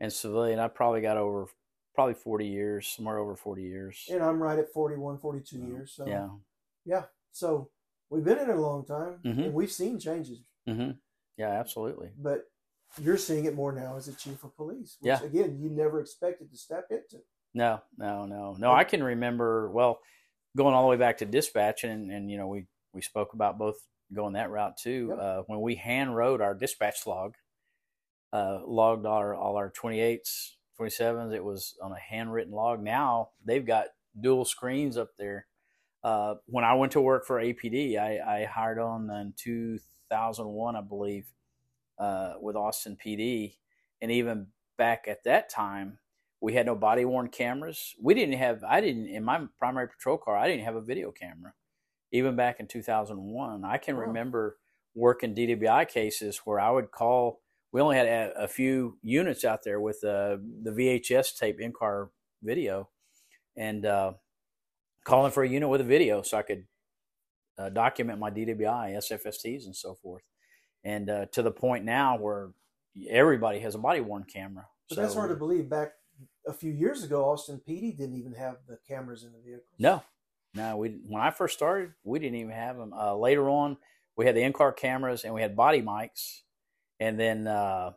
and 0.00 0.12
civilian. 0.12 0.58
I 0.58 0.68
probably 0.68 1.00
got 1.00 1.16
over 1.16 1.48
probably 1.94 2.14
forty 2.14 2.46
years, 2.46 2.86
somewhere 2.86 3.18
over 3.18 3.34
forty 3.34 3.62
years. 3.62 4.06
And 4.10 4.22
I'm 4.22 4.42
right 4.42 4.58
at 4.58 4.72
41, 4.72 5.18
42 5.18 5.58
years. 5.58 5.92
So 5.92 6.06
Yeah. 6.06 6.28
yeah. 6.84 7.04
So 7.32 7.70
we've 8.10 8.24
been 8.24 8.38
in 8.38 8.50
it 8.50 8.56
a 8.56 8.60
long 8.60 8.84
time, 8.84 9.20
Mhm. 9.24 9.44
and 9.46 9.54
we've 9.54 9.72
seen 9.72 9.98
changes. 9.98 10.44
hmm 10.66 10.90
Yeah. 11.36 11.50
Absolutely. 11.50 12.10
But 12.18 12.44
you're 13.00 13.16
seeing 13.18 13.44
it 13.44 13.54
more 13.54 13.72
now 13.72 13.96
as 13.96 14.08
a 14.08 14.14
chief 14.14 14.42
of 14.44 14.56
police, 14.56 14.96
which 15.00 15.08
Yeah. 15.08 15.22
again 15.22 15.58
you 15.60 15.68
never 15.70 16.00
expected 16.00 16.50
to 16.50 16.56
step 16.56 16.86
into. 16.90 17.22
No, 17.54 17.80
no, 17.96 18.26
no, 18.26 18.54
no. 18.58 18.72
I 18.72 18.84
can 18.84 19.02
remember 19.02 19.70
well 19.70 20.00
going 20.56 20.74
all 20.74 20.82
the 20.82 20.88
way 20.88 20.96
back 20.96 21.18
to 21.18 21.24
dispatch, 21.26 21.84
and 21.84 22.10
and 22.10 22.30
you 22.30 22.36
know 22.38 22.46
we 22.48 22.66
we 22.92 23.02
spoke 23.02 23.32
about 23.34 23.58
both 23.58 23.76
going 24.14 24.34
that 24.34 24.50
route 24.50 24.76
too. 24.76 25.08
Yep. 25.10 25.18
Uh, 25.18 25.42
when 25.46 25.60
we 25.60 25.74
hand 25.74 26.14
wrote 26.16 26.40
our 26.40 26.54
dispatch 26.54 27.06
log, 27.06 27.34
uh, 28.32 28.60
logged 28.66 29.06
all 29.06 29.18
our 29.18 29.34
all 29.34 29.56
our 29.56 29.70
twenty 29.70 30.00
eights, 30.00 30.56
twenty 30.76 30.90
sevens. 30.90 31.32
It 31.34 31.44
was 31.44 31.76
on 31.82 31.92
a 31.92 31.98
handwritten 31.98 32.52
log. 32.52 32.82
Now 32.82 33.30
they've 33.44 33.66
got 33.66 33.86
dual 34.18 34.44
screens 34.44 34.96
up 34.96 35.10
there. 35.18 35.46
Uh, 36.04 36.36
when 36.46 36.64
I 36.64 36.74
went 36.74 36.92
to 36.92 37.00
work 37.00 37.26
for 37.26 37.40
APD, 37.40 37.98
I, 37.98 38.18
I 38.42 38.44
hired 38.44 38.78
on 38.78 39.10
in 39.10 39.32
2001, 40.10 40.76
I 40.76 40.80
believe, 40.80 41.26
uh, 41.98 42.34
with 42.40 42.56
Austin 42.56 42.96
PD. 42.96 43.56
And 44.00 44.10
even 44.10 44.48
back 44.76 45.06
at 45.08 45.24
that 45.24 45.48
time, 45.48 45.98
we 46.40 46.54
had 46.54 46.66
no 46.66 46.74
body 46.74 47.04
worn 47.04 47.28
cameras. 47.28 47.94
We 48.00 48.14
didn't 48.14 48.38
have, 48.38 48.62
I 48.62 48.80
didn't, 48.80 49.06
in 49.06 49.24
my 49.24 49.46
primary 49.58 49.88
patrol 49.88 50.18
car, 50.18 50.36
I 50.36 50.48
didn't 50.48 50.64
have 50.64 50.76
a 50.76 50.80
video 50.80 51.10
camera. 51.10 51.54
Even 52.12 52.36
back 52.36 52.60
in 52.60 52.66
2001, 52.66 53.64
I 53.64 53.78
can 53.78 53.96
Wow. 53.96 54.02
remember 54.02 54.58
working 54.94 55.34
DWI 55.34 55.88
cases 55.88 56.38
where 56.44 56.60
I 56.60 56.70
would 56.70 56.90
call, 56.90 57.40
we 57.72 57.80
only 57.80 57.96
had 57.96 58.06
a, 58.06 58.32
a 58.44 58.48
few 58.48 58.98
units 59.02 59.44
out 59.44 59.64
there 59.64 59.80
with 59.80 60.04
uh, 60.04 60.36
the 60.62 60.70
VHS 60.70 61.36
tape 61.36 61.60
in 61.60 61.72
car 61.72 62.10
video 62.42 62.88
and 63.56 63.84
uh, 63.84 64.12
calling 65.04 65.32
for 65.32 65.42
a 65.42 65.48
unit 65.48 65.68
with 65.68 65.80
a 65.80 65.84
video 65.84 66.22
so 66.22 66.36
I 66.38 66.42
could 66.42 66.66
uh, 67.58 67.68
document 67.70 68.18
my 68.18 68.30
DWI, 68.30 68.96
SFSTs, 68.96 69.66
and 69.66 69.74
so 69.74 69.94
forth. 69.94 70.22
And 70.84 71.10
uh, 71.10 71.26
to 71.32 71.42
the 71.42 71.50
point 71.50 71.84
now 71.84 72.16
where 72.18 72.50
everybody 73.08 73.58
has 73.60 73.74
a 73.74 73.78
body 73.78 74.00
worn 74.00 74.24
camera. 74.24 74.66
But 74.88 74.98
that's 74.98 75.14
hard 75.14 75.30
to 75.30 75.36
believe. 75.36 75.68
Back 75.68 75.92
a 76.46 76.52
few 76.52 76.72
years 76.72 77.02
ago, 77.02 77.24
Austin 77.24 77.60
PD 77.68 77.96
didn't 77.96 78.16
even 78.16 78.32
have 78.34 78.58
the 78.68 78.78
cameras 78.86 79.24
in 79.24 79.32
the 79.32 79.40
vehicles. 79.40 79.74
No, 79.78 80.02
no. 80.54 80.76
We 80.76 81.00
when 81.08 81.22
I 81.22 81.30
first 81.30 81.54
started, 81.54 81.92
we 82.04 82.18
didn't 82.18 82.36
even 82.38 82.52
have 82.52 82.76
them. 82.76 82.92
Uh, 82.92 83.14
later 83.16 83.50
on, 83.50 83.76
we 84.16 84.26
had 84.26 84.36
the 84.36 84.42
in-car 84.42 84.72
cameras 84.72 85.24
and 85.24 85.34
we 85.34 85.42
had 85.42 85.56
body 85.56 85.82
mics, 85.82 86.42
and 87.00 87.18
then 87.18 87.46
uh, 87.48 87.92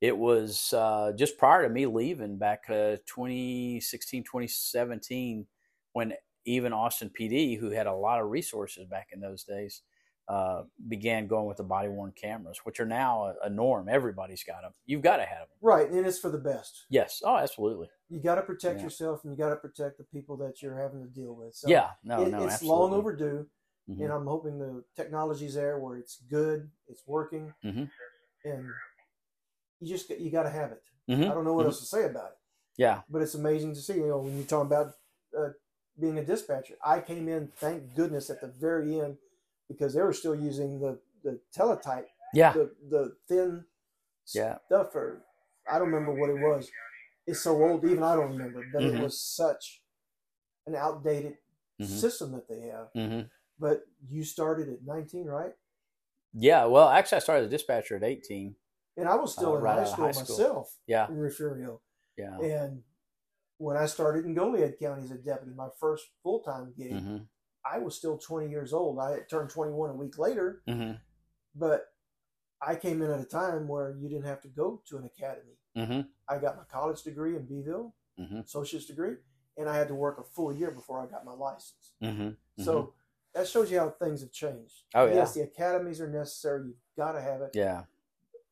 it 0.00 0.16
was 0.16 0.72
uh, 0.74 1.12
just 1.16 1.38
prior 1.38 1.62
to 1.66 1.70
me 1.72 1.86
leaving 1.86 2.36
back 2.36 2.64
uh, 2.68 2.96
2016, 3.06 4.24
2017, 4.24 5.46
when 5.92 6.12
even 6.46 6.72
Austin 6.72 7.10
PD, 7.10 7.58
who 7.58 7.70
had 7.70 7.86
a 7.86 7.92
lot 7.94 8.20
of 8.20 8.30
resources 8.30 8.86
back 8.86 9.08
in 9.12 9.20
those 9.20 9.44
days, 9.44 9.82
uh, 10.28 10.62
began 10.88 11.26
going 11.26 11.46
with 11.46 11.56
the 11.56 11.62
body-worn 11.64 12.12
cameras, 12.20 12.58
which 12.64 12.80
are 12.80 12.86
now 12.86 13.26
a, 13.42 13.46
a 13.46 13.50
norm. 13.50 13.88
Everybody's 13.88 14.42
got 14.42 14.62
them. 14.62 14.72
You've 14.86 15.02
got 15.02 15.18
to 15.18 15.24
have 15.24 15.40
them. 15.48 15.56
Right, 15.60 15.88
and 15.90 16.04
it's 16.06 16.18
for 16.18 16.30
the 16.30 16.38
best. 16.38 16.86
Yes. 16.88 17.22
Oh, 17.24 17.36
absolutely. 17.36 17.88
You 18.08 18.20
got 18.20 18.36
to 18.36 18.42
protect 18.42 18.78
Yeah. 18.78 18.84
yourself, 18.84 19.22
and 19.24 19.32
you 19.32 19.36
got 19.38 19.50
to 19.50 19.56
protect 19.56 19.98
the 19.98 20.04
people 20.04 20.36
that 20.38 20.62
you're 20.62 20.76
having 20.76 21.00
to 21.02 21.08
deal 21.08 21.34
with. 21.34 21.54
So 21.54 21.68
yeah. 21.68 21.90
No. 22.02 22.22
it- 22.22 22.30
no. 22.30 22.44
it's 22.44 22.54
absolutely. 22.54 22.78
long 22.80 22.92
overdue, 22.94 23.46
Mhm. 23.88 24.00
and 24.04 24.12
I'm 24.12 24.26
hoping 24.26 24.58
the 24.58 24.82
technology's 24.96 25.54
there 25.54 25.78
where 25.78 25.96
it's 25.96 26.20
good, 26.28 26.70
it's 26.88 27.06
working, 27.06 27.52
Mhm. 27.64 27.88
and 28.44 28.68
you 29.80 29.86
just 29.88 30.08
you 30.10 30.30
got 30.30 30.42
to 30.44 30.50
have 30.50 30.72
it. 30.72 30.82
Mhm. 31.08 31.30
I 31.30 31.34
don't 31.34 31.44
know 31.44 31.54
what 31.54 31.64
Mhm. 31.64 31.68
else 31.68 31.80
to 31.80 31.86
say 31.86 32.04
about 32.04 32.32
it, 32.32 32.38
Yeah. 32.78 33.02
but 33.08 33.22
it's 33.22 33.34
amazing 33.34 33.74
to 33.74 33.80
see. 33.80 33.94
You 33.94 34.08
know, 34.08 34.18
when 34.18 34.36
you're 34.36 34.46
talking 34.46 34.66
about 34.66 34.94
uh, 35.38 35.50
being 35.98 36.18
a 36.18 36.24
dispatcher, 36.24 36.74
I 36.84 37.00
came 37.00 37.28
in, 37.28 37.48
thank 37.56 37.94
goodness, 37.94 38.30
at 38.30 38.40
the 38.40 38.48
very 38.48 39.00
end 39.00 39.16
because 39.68 39.94
they 39.94 40.02
were 40.02 40.12
still 40.12 40.34
using 40.36 40.80
the 40.80 40.98
the 41.22 41.40
teletype, 41.52 42.08
Yeah. 42.34 42.52
the 42.52 42.70
the 42.88 43.16
thin 43.28 43.64
Yeah. 44.32 44.58
stuff, 44.66 44.94
or 44.94 45.22
I 45.70 45.78
don't 45.78 45.88
remember 45.92 46.12
what 46.12 46.30
it 46.30 46.38
was. 46.38 46.70
It's 47.26 47.40
so 47.40 47.60
old, 47.62 47.84
even 47.84 48.02
I 48.04 48.14
don't 48.14 48.32
remember. 48.32 48.62
But 48.72 48.84
Mhm. 48.84 48.94
it 48.94 49.00
was 49.02 49.20
such 49.20 49.82
an 50.66 50.76
outdated 50.76 51.38
Mhm. 51.80 51.86
system 51.86 52.32
that 52.32 52.48
they 52.48 52.60
have. 52.68 52.90
hmm 52.94 53.22
But 53.58 53.86
you 54.08 54.22
started 54.22 54.68
at 54.68 54.84
19, 54.84 55.26
right? 55.26 55.54
Yeah, 56.34 56.66
well, 56.66 56.88
actually, 56.88 57.16
I 57.16 57.20
started 57.20 57.42
as 57.44 57.46
a 57.48 57.50
dispatcher 57.50 57.96
at 57.96 58.04
18. 58.04 58.56
And 58.96 59.08
I 59.08 59.16
was 59.16 59.32
still 59.32 59.54
Uh, 59.54 59.56
in 59.56 59.62
right 59.62 59.78
high 59.78 59.84
school 59.84 60.04
high 60.04 60.12
school. 60.12 60.36
myself 60.36 60.78
Yeah, 60.86 61.08
in 61.08 61.18
Refugio. 61.18 61.80
yeah. 62.16 62.38
And 62.38 62.82
when 63.58 63.76
I 63.76 63.86
started 63.86 64.24
in 64.26 64.34
Goliad 64.34 64.78
County 64.78 65.04
as 65.04 65.10
a 65.10 65.16
deputy, 65.16 65.52
my 65.56 65.68
first 65.80 66.06
full 66.22 66.40
time 66.40 66.72
gig, 66.76 67.00
hmm 67.00 67.16
I 67.68 67.78
was 67.78 67.96
still 67.96 68.16
20 68.16 68.48
years 68.48 68.72
old. 68.72 69.00
I 69.00 69.18
turned 69.28 69.50
21 69.50 69.90
a 69.90 69.94
week 69.94 70.18
later, 70.18 70.62
hmm 70.68 70.92
but 71.54 71.86
I 72.62 72.74
came 72.76 73.02
in 73.02 73.10
at 73.10 73.20
a 73.20 73.24
time 73.24 73.66
where 73.66 73.96
you 73.98 74.08
didn't 74.08 74.26
have 74.26 74.40
to 74.42 74.48
go 74.48 74.82
to 74.88 74.98
an 74.98 75.04
academy. 75.04 75.58
hmm 75.74 76.00
I 76.28 76.38
got 76.38 76.56
my 76.56 76.64
college 76.70 77.02
degree 77.02 77.36
in 77.36 77.44
Beeville, 77.46 77.94
hmm 78.18 78.40
associate's 78.40 78.86
degree, 78.86 79.16
and 79.56 79.68
I 79.68 79.76
had 79.76 79.88
to 79.88 79.94
work 79.94 80.18
a 80.18 80.24
full 80.24 80.52
year 80.52 80.70
before 80.70 81.00
I 81.00 81.06
got 81.06 81.24
my 81.24 81.32
license. 81.32 81.92
hmm 82.00 82.30
So 82.58 82.94
that 83.34 83.48
shows 83.48 83.70
you 83.70 83.78
how 83.78 83.90
things 83.90 84.20
have 84.22 84.32
changed. 84.32 84.84
Oh, 84.94 85.06
yeah. 85.06 85.14
Yes, 85.16 85.34
the 85.34 85.42
academies 85.42 86.00
are 86.00 86.08
necessary. 86.08 86.66
You've 86.68 86.76
got 86.96 87.12
to 87.12 87.20
have 87.20 87.42
it. 87.42 87.50
yeah. 87.54 87.82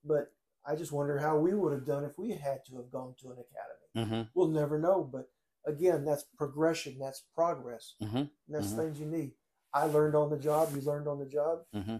But 0.05 0.33
I 0.66 0.74
just 0.77 0.92
wonder 0.92 1.18
how 1.18 1.38
we 1.38 1.55
would 1.55 1.72
have 1.72 1.87
done 1.87 2.05
if 2.05 2.18
we 2.18 2.31
had 2.33 2.64
to 2.66 2.77
have 2.77 2.90
gone 2.90 3.14
to 3.20 3.31
an 3.33 3.38
academy. 3.38 4.12
hmm 4.14 4.29
We'll 4.35 4.48
never 4.48 4.79
know. 4.79 5.05
But 5.05 5.31
again, 5.66 6.05
that's 6.05 6.24
progression, 6.37 6.98
that's 6.98 7.22
progress, 7.35 7.94
Mm-hmm. 8.03 8.24
that's 8.48 8.72
Mhm. 8.72 8.77
things 8.77 9.00
you 9.00 9.07
need. 9.07 9.35
I 9.72 9.85
learned 9.87 10.14
on 10.14 10.31
the 10.31 10.38
job. 10.38 10.70
You 10.74 10.81
learned 10.83 11.09
on 11.09 11.18
the 11.18 11.27
job. 11.27 11.64
Mm-hmm. 11.74 11.96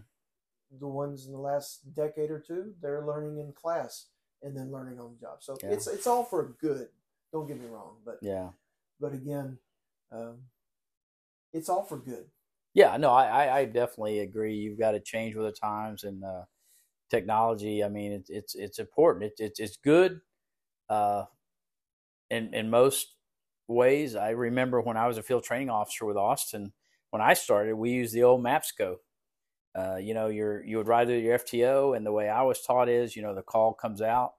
The 0.79 0.87
ones 0.87 1.25
in 1.27 1.31
the 1.31 1.39
last 1.39 1.93
decade 1.93 2.31
or 2.31 2.39
two, 2.39 2.73
they're 2.81 3.05
learning 3.05 3.37
in 3.39 3.53
class 3.53 4.09
and 4.41 4.55
then 4.57 4.71
learning 4.71 4.99
on 4.99 5.13
the 5.13 5.19
job. 5.19 5.43
So 5.43 5.57
Yeah. 5.61 5.71
it's 5.71 5.87
it's 5.87 6.07
all 6.07 6.23
for 6.23 6.55
good. 6.59 6.89
Don't 7.31 7.47
get 7.47 7.59
me 7.59 7.67
wrong, 7.67 8.01
but 8.05 8.19
Yeah. 8.21 8.51
but 8.99 9.13
again, 9.13 9.59
um, 10.11 10.49
it's 11.53 11.69
all 11.69 11.83
for 11.83 11.97
good. 11.97 12.29
Yeah, 12.73 12.97
no, 12.97 13.11
I, 13.11 13.25
I, 13.45 13.57
I 13.59 13.65
definitely 13.65 14.19
agree. 14.19 14.55
You've 14.55 14.79
got 14.79 14.91
to 14.91 14.99
change 14.99 15.35
with 15.35 15.45
the 15.45 15.51
times 15.53 16.03
and 16.03 16.23
uh, 16.25 16.43
technology. 17.09 17.83
I 17.83 17.89
mean, 17.89 18.11
it's 18.11 18.29
it's 18.29 18.55
it's 18.55 18.79
important. 18.79 19.25
It, 19.25 19.33
it's 19.39 19.59
it's 19.59 19.77
good. 19.77 20.21
Uh, 20.89 21.25
in 22.29 22.53
in 22.53 22.69
most 22.69 23.15
ways, 23.67 24.15
I 24.15 24.29
remember 24.31 24.81
when 24.81 24.97
I 24.97 25.07
was 25.07 25.17
a 25.17 25.23
field 25.23 25.43
training 25.43 25.69
officer 25.69 26.05
with 26.05 26.17
Austin. 26.17 26.73
When 27.11 27.21
I 27.21 27.33
started, 27.33 27.75
we 27.75 27.91
used 27.91 28.13
the 28.13 28.23
old 28.23 28.43
MapSco. 28.43 28.97
Uh, 29.77 29.97
you 29.97 30.13
know, 30.13 30.27
you're 30.27 30.63
you 30.63 30.77
would 30.77 30.87
ride 30.87 31.07
through 31.07 31.17
your 31.17 31.37
FTO, 31.39 31.95
and 31.95 32.05
the 32.05 32.11
way 32.11 32.29
I 32.29 32.43
was 32.43 32.61
taught 32.61 32.89
is, 32.89 33.15
you 33.15 33.21
know, 33.21 33.35
the 33.35 33.41
call 33.41 33.73
comes 33.73 34.01
out. 34.01 34.33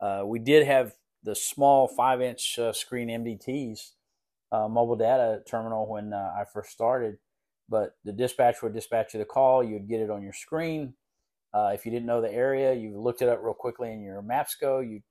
Uh, 0.00 0.22
we 0.26 0.38
did 0.38 0.66
have 0.66 0.94
the 1.22 1.34
small 1.34 1.88
five 1.88 2.20
inch 2.20 2.58
uh, 2.58 2.72
screen 2.72 3.08
MDTs, 3.08 3.90
uh, 4.52 4.68
mobile 4.68 4.96
data 4.96 5.42
terminal, 5.46 5.88
when 5.88 6.12
uh, 6.12 6.32
I 6.36 6.44
first 6.52 6.70
started 6.70 7.18
but 7.70 7.96
the 8.04 8.12
dispatcher 8.12 8.58
would 8.64 8.74
dispatch 8.74 9.14
you 9.14 9.20
the 9.20 9.24
call. 9.24 9.62
You'd 9.62 9.88
get 9.88 10.00
it 10.00 10.10
on 10.10 10.22
your 10.22 10.32
screen. 10.32 10.92
Uh, 11.54 11.72
if 11.74 11.84
you 11.84 11.92
didn't 11.92 12.06
know 12.06 12.20
the 12.20 12.32
area, 12.32 12.74
you 12.74 12.98
looked 13.00 13.22
it 13.22 13.28
up 13.28 13.40
real 13.42 13.54
quickly 13.54 13.92
in 13.92 14.02
your 14.02 14.22
MapSco. 14.22 14.88
You 14.88 15.02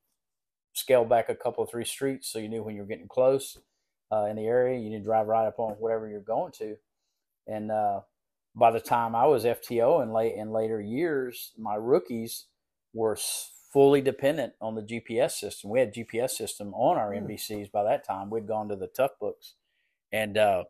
scaled 0.73 1.09
back 1.09 1.29
a 1.29 1.35
couple 1.35 1.63
of 1.63 1.69
three 1.69 1.85
streets 1.85 2.29
so 2.31 2.39
you 2.39 2.49
knew 2.49 2.63
when 2.63 2.75
you 2.75 2.81
were 2.81 2.87
getting 2.87 3.07
close 3.07 3.57
uh, 4.11 4.25
in 4.25 4.37
the 4.37 4.45
area. 4.45 4.79
You 4.79 4.89
didn't 4.89 5.05
drive 5.05 5.27
right 5.27 5.47
up 5.47 5.59
on 5.59 5.73
whatever 5.73 6.09
you're 6.09 6.21
going 6.21 6.53
to. 6.53 6.77
And 7.47 7.71
uh, 7.71 8.01
by 8.55 8.71
the 8.71 8.79
time 8.79 9.15
I 9.15 9.25
was 9.25 9.43
FTO 9.45 10.03
in 10.03 10.11
late 10.13 10.35
in 10.35 10.51
later 10.51 10.81
years, 10.81 11.51
my 11.57 11.75
rookies 11.75 12.45
were 12.93 13.17
fully 13.73 14.01
dependent 14.01 14.53
on 14.61 14.75
the 14.75 14.81
GPS 14.81 15.31
system. 15.31 15.69
We 15.69 15.79
had 15.79 15.93
GPS 15.93 16.31
system 16.31 16.73
on 16.73 16.97
our 16.97 17.13
Hmm. 17.13 17.25
MBCs 17.27 17.71
by 17.71 17.83
that 17.83 18.05
time. 18.05 18.29
We'd 18.29 18.47
gone 18.47 18.69
to 18.69 18.75
the 18.75 18.87
tough 18.87 19.11
books, 19.19 19.55
and 20.11 20.37
uh, 20.37 20.65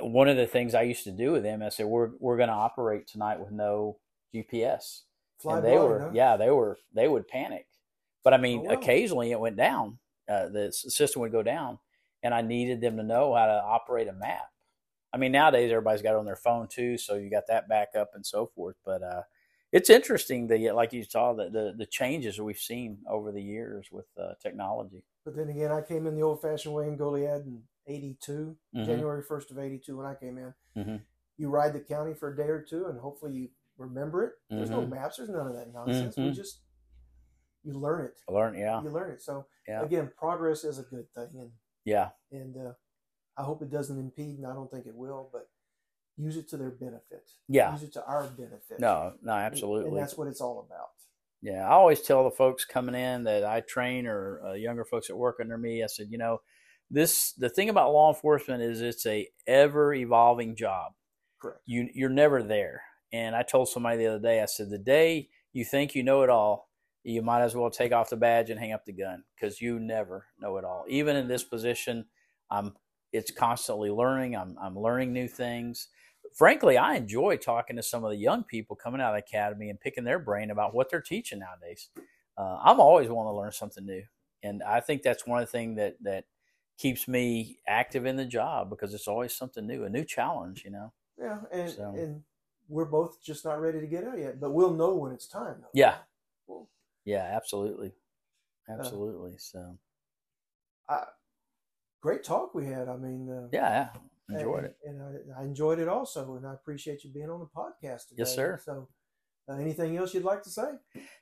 uh, 0.00 0.06
one 0.06 0.28
of 0.28 0.36
the 0.36 0.46
things 0.46 0.74
I 0.74 0.82
used 0.82 1.04
to 1.04 1.12
do 1.12 1.32
with 1.32 1.42
them, 1.44 1.62
I 1.62 1.70
said, 1.70 1.86
"We're 1.86 2.10
we're 2.20 2.36
going 2.36 2.50
to 2.50 2.54
operate 2.54 3.08
tonight 3.08 3.40
with 3.40 3.52
no 3.52 3.98
GPS." 4.34 5.04
Fly 5.38 5.56
and 5.56 5.64
they 5.64 5.72
blind, 5.72 5.88
were, 5.88 6.00
huh? 6.00 6.10
yeah, 6.14 6.36
they 6.36 6.50
were, 6.50 6.78
they 6.94 7.08
would 7.08 7.28
panic. 7.28 7.66
But 8.22 8.34
I 8.34 8.38
mean, 8.38 8.60
Oh, 8.60 8.62
wow. 8.62 8.72
occasionally 8.72 9.30
it 9.32 9.40
went 9.40 9.56
down. 9.56 9.98
Uh, 10.28 10.48
the 10.48 10.72
system 10.72 11.20
would 11.22 11.32
go 11.32 11.42
down, 11.42 11.78
and 12.22 12.32
I 12.34 12.40
needed 12.40 12.80
them 12.80 12.96
to 12.96 13.02
know 13.02 13.34
how 13.34 13.46
to 13.46 13.62
operate 13.62 14.08
a 14.08 14.12
map. 14.14 14.48
I 15.12 15.16
mean, 15.16 15.32
nowadays 15.32 15.70
everybody's 15.70 16.02
got 16.02 16.14
it 16.14 16.18
on 16.18 16.24
their 16.24 16.34
phone 16.36 16.66
too, 16.66 16.96
so 16.98 17.14
you 17.14 17.30
got 17.30 17.46
that 17.48 17.68
backup 17.68 18.12
and 18.14 18.24
so 18.26 18.46
forth. 18.46 18.76
But 18.84 19.02
uh, 19.02 19.22
it's 19.70 19.90
interesting 19.90 20.46
that, 20.48 20.74
like 20.74 20.92
you 20.92 21.04
saw, 21.04 21.34
the, 21.34 21.50
the 21.50 21.74
the 21.76 21.86
changes 21.86 22.40
we've 22.40 22.58
seen 22.58 22.98
over 23.08 23.30
the 23.30 23.42
years 23.42 23.88
with 23.92 24.06
uh, 24.18 24.34
technology. 24.42 25.04
But 25.24 25.36
then 25.36 25.50
again, 25.50 25.70
I 25.70 25.82
came 25.82 26.06
in 26.06 26.16
the 26.16 26.22
old-fashioned 26.22 26.74
way 26.74 26.88
in 26.88 26.96
Goliad 26.96 27.44
in 27.46 27.62
'82, 27.86 28.56
Mhm. 28.74 28.86
January 28.86 29.22
1st 29.22 29.50
of 29.50 29.58
'82, 29.58 29.96
when 29.96 30.06
I 30.06 30.14
came 30.14 30.38
in. 30.38 30.54
Mhm. 30.76 31.00
You 31.36 31.50
ride 31.50 31.74
the 31.74 31.80
county 31.80 32.14
for 32.14 32.32
a 32.32 32.36
day 32.36 32.48
or 32.48 32.62
two, 32.62 32.86
and 32.86 32.98
hopefully 32.98 33.32
you 33.34 33.48
remember 33.76 34.24
it. 34.24 34.32
There's 34.50 34.70
no 34.70 34.82
Mhm. 34.82 34.90
maps. 34.90 35.16
There's 35.16 35.28
none 35.30 35.46
of 35.46 35.54
that 35.54 35.72
nonsense. 35.72 36.16
We 36.16 36.24
Mhm. 36.30 36.34
just 36.34 36.62
you 37.62 37.72
learn 37.78 38.04
it. 38.04 38.20
I 38.28 38.32
learned, 38.32 38.58
yeah, 38.58 38.82
You 38.82 38.90
learn 38.90 39.10
it. 39.10 39.22
So 39.22 39.46
Yeah. 39.66 39.82
again, 39.82 40.12
progress 40.16 40.64
is 40.64 40.78
a 40.78 40.82
good 40.82 41.10
thing, 41.14 41.30
and 41.38 41.52
yeah, 41.84 42.10
and 42.30 42.54
uh, 42.56 42.74
I 43.38 43.42
hope 43.42 43.62
it 43.62 43.70
doesn't 43.70 43.98
impede, 43.98 44.38
and 44.38 44.46
I 44.46 44.52
don't 44.52 44.70
think 44.70 44.86
it 44.86 44.94
will. 44.94 45.30
But 45.32 45.48
use 46.16 46.36
it 46.36 46.46
to 46.50 46.56
their 46.56 46.70
benefit. 46.70 47.28
Yeah. 47.48 47.72
Use 47.72 47.82
it 47.84 47.92
to 47.94 48.04
our 48.06 48.28
benefit. 48.28 48.78
no, 48.78 49.14
no, 49.22 49.32
And- 49.32 49.42
absolutely. 49.42 49.88
And 49.88 49.96
that's 49.98 50.16
what 50.16 50.28
it's 50.28 50.40
all 50.40 50.60
about. 50.60 50.90
Yeah, 51.40 51.66
I 51.68 51.72
always 51.72 52.00
tell 52.02 52.22
the 52.24 52.30
folks 52.30 52.64
coming 52.64 52.94
in 52.94 53.24
that 53.24 53.44
I 53.44 53.60
train 53.62 54.06
or 54.06 54.40
uh, 54.46 54.52
younger 54.52 54.84
folks 54.84 55.08
that 55.08 55.16
work 55.16 55.40
under 55.40 55.58
me. 55.58 55.82
I 55.82 55.86
said, 55.86 56.10
you 56.10 56.16
know, 56.18 56.40
this 56.90 57.32
the 57.32 57.48
thing 57.48 57.68
about 57.70 57.92
law 57.92 58.12
enforcement 58.14 58.62
is 58.62 58.80
it's 58.82 59.04
a 59.06 59.28
ever 59.46 59.92
evolving 59.94 60.54
job. 60.54 60.92
Correct. 61.40 61.60
You 61.66 61.88
you're 61.94 62.08
never 62.10 62.42
there. 62.42 62.82
And 63.14 63.36
I 63.36 63.42
told 63.42 63.68
somebody 63.68 63.98
the 63.98 64.06
other 64.06 64.18
day, 64.18 64.42
I 64.42 64.46
said, 64.46 64.70
the 64.70 64.78
day 64.78 65.28
you 65.52 65.64
think 65.64 65.94
you 65.94 66.02
know 66.02 66.22
it 66.22 66.30
all, 66.30 66.68
you 67.04 67.22
might 67.22 67.42
as 67.42 67.54
well 67.54 67.70
take 67.70 67.92
off 67.92 68.10
the 68.10 68.16
badge 68.16 68.50
and 68.50 68.58
hang 68.58 68.72
up 68.72 68.84
the 68.84 68.92
gun 68.92 69.22
because 69.34 69.60
you 69.60 69.78
never 69.78 70.26
know 70.40 70.56
it 70.56 70.64
all. 70.64 70.84
Even 70.88 71.16
in 71.16 71.28
this 71.28 71.44
position, 71.44 72.06
I'm 72.50 72.74
it's 73.12 73.30
constantly 73.30 73.90
learning. 73.90 74.36
I'm 74.36 74.56
I'm 74.60 74.78
learning 74.78 75.12
new 75.12 75.28
things 75.28 75.88
frankly, 76.34 76.76
I 76.76 76.96
enjoy 76.96 77.36
talking 77.36 77.76
to 77.76 77.82
some 77.82 78.04
of 78.04 78.10
the 78.10 78.16
young 78.16 78.44
people 78.44 78.76
coming 78.76 79.00
out 79.00 79.14
of 79.14 79.22
the 79.22 79.26
academy 79.36 79.70
and 79.70 79.80
picking 79.80 80.04
their 80.04 80.18
brain 80.18 80.50
about 80.50 80.74
what 80.74 80.90
they're 80.90 81.00
teaching 81.00 81.38
nowadays. 81.38 81.88
Uh, 82.36 82.58
I'm 82.62 82.80
always 82.80 83.08
wanting 83.08 83.32
to 83.32 83.36
learn 83.36 83.52
something 83.52 83.86
new, 83.86 84.02
and 84.42 84.62
I 84.62 84.80
think 84.80 85.02
that's 85.02 85.26
one 85.26 85.40
of 85.40 85.46
the 85.46 85.52
things 85.52 85.76
that 85.76 85.96
that 86.02 86.24
keeps 86.76 87.06
me 87.06 87.60
active 87.68 88.04
in 88.04 88.16
the 88.16 88.24
job 88.24 88.68
because 88.68 88.92
it's 88.92 89.06
always 89.06 89.32
something 89.32 89.64
new, 89.64 89.84
a 89.84 89.88
new 89.88 90.04
challenge. 90.04 90.64
You 90.64 90.72
know? 90.72 90.92
Yeah, 91.16 91.38
and 91.52 91.70
So- 91.70 91.94
and 91.96 92.22
we're 92.68 92.84
both 92.84 93.22
just 93.22 93.44
not 93.44 93.60
ready 93.60 93.80
to 93.80 93.86
get 93.86 94.04
out 94.04 94.18
yet, 94.18 94.40
but 94.40 94.52
we'll 94.52 94.74
know 94.74 94.94
when 94.94 95.12
it's 95.12 95.26
time. 95.26 95.56
Though. 95.60 95.68
Yeah. 95.74 95.96
Yeah, 97.04 97.30
absolutely, 97.34 97.92
absolutely. 98.68 99.34
So 99.36 99.76
I, 100.88 101.04
great 102.00 102.24
talk 102.24 102.54
we 102.54 102.64
had. 102.64 102.88
I 102.88 102.96
mean, 102.96 103.30
uh, 103.30 103.48
yeah, 103.52 103.88
yeah, 104.30 104.36
enjoyed 104.38 104.64
and, 104.64 104.66
it. 104.66 104.76
and 104.84 105.34
I, 105.36 105.40
I 105.40 105.44
enjoyed 105.44 105.78
it 105.78 105.88
also, 105.88 106.36
and 106.36 106.46
I 106.46 106.54
appreciate 106.54 107.04
you 107.04 107.10
being 107.10 107.28
on 107.28 107.40
the 107.40 107.46
podcast 107.46 108.08
today. 108.08 108.20
Yes, 108.20 108.34
sir. 108.34 108.58
So, 108.64 108.88
uh, 109.50 109.56
anything 109.56 109.98
else 109.98 110.14
you'd 110.14 110.24
like 110.24 110.42
to 110.44 110.50
say? 110.50 110.70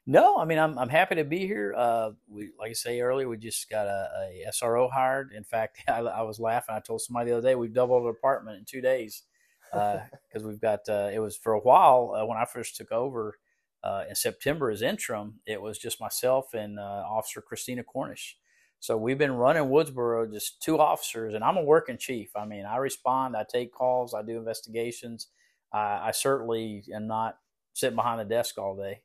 No, 0.07 0.39
I 0.39 0.45
mean 0.45 0.61
I'm 0.61 0.79
I'm 0.79 0.89
happy 0.89 1.17
to 1.17 1.25
be 1.25 1.41
here. 1.41 1.75
Uh, 1.77 2.11
we 2.29 2.51
like 2.57 2.71
I 2.71 2.75
say 2.75 3.01
earlier, 3.01 3.29
we 3.29 3.37
just 3.37 3.69
got 3.69 3.89
a, 3.89 4.09
a 4.21 4.51
SRO 4.51 4.89
hired. 4.89 5.33
In 5.33 5.43
fact, 5.43 5.79
I, 5.89 5.99
I 5.99 6.23
was 6.23 6.39
laughing. 6.39 6.77
I 6.77 6.81
told 6.81 7.01
somebody 7.01 7.31
the 7.31 7.39
other 7.39 7.49
day 7.49 7.57
we've 7.57 7.75
doubled 7.75 8.05
the 8.05 8.11
apartment 8.11 8.59
in 8.59 8.65
two 8.65 8.81
days 8.81 9.25
because 10.29 10.45
we've 10.47 10.61
got. 10.61 10.81
Uh, 10.89 11.11
it 11.13 11.19
was 11.19 11.37
for 11.37 11.55
a 11.55 11.61
while 11.61 12.15
uh, 12.17 12.27
when 12.27 12.39
I 12.39 12.45
first 12.45 12.77
took 12.77 12.93
over 12.93 13.39
uh, 13.85 14.05
in 14.09 14.15
September 14.15 14.71
as 14.71 14.83
interim. 14.83 15.41
It 15.47 15.61
was 15.61 15.79
just 15.79 16.01
myself 16.01 16.55
and 16.55 16.79
uh, 16.79 17.05
Officer 17.09 17.41
Christina 17.41 17.83
Cornish. 17.83 18.37
So 18.81 18.97
we've 18.97 19.19
been 19.19 19.33
running 19.33 19.65
Woodsboro 19.65 20.33
just 20.33 20.61
two 20.61 20.79
officers, 20.79 21.35
and 21.35 21.45
I'm 21.45 21.57
a 21.57 21.63
working 21.63 21.99
chief. 21.99 22.31
I 22.35 22.45
mean, 22.45 22.67
I 22.67 22.77
respond, 22.79 23.37
I 23.37 23.45
take 23.49 23.73
calls, 23.73 24.13
I 24.13 24.23
do 24.23 24.39
investigations. 24.39 25.29
I, 25.73 26.09
I 26.09 26.11
certainly 26.11 26.85
am 26.93 27.07
not 27.07 27.39
sitting 27.75 27.97
behind 27.97 28.21
the 28.21 28.25
desk 28.25 28.59
all 28.59 28.77
day. 28.77 29.03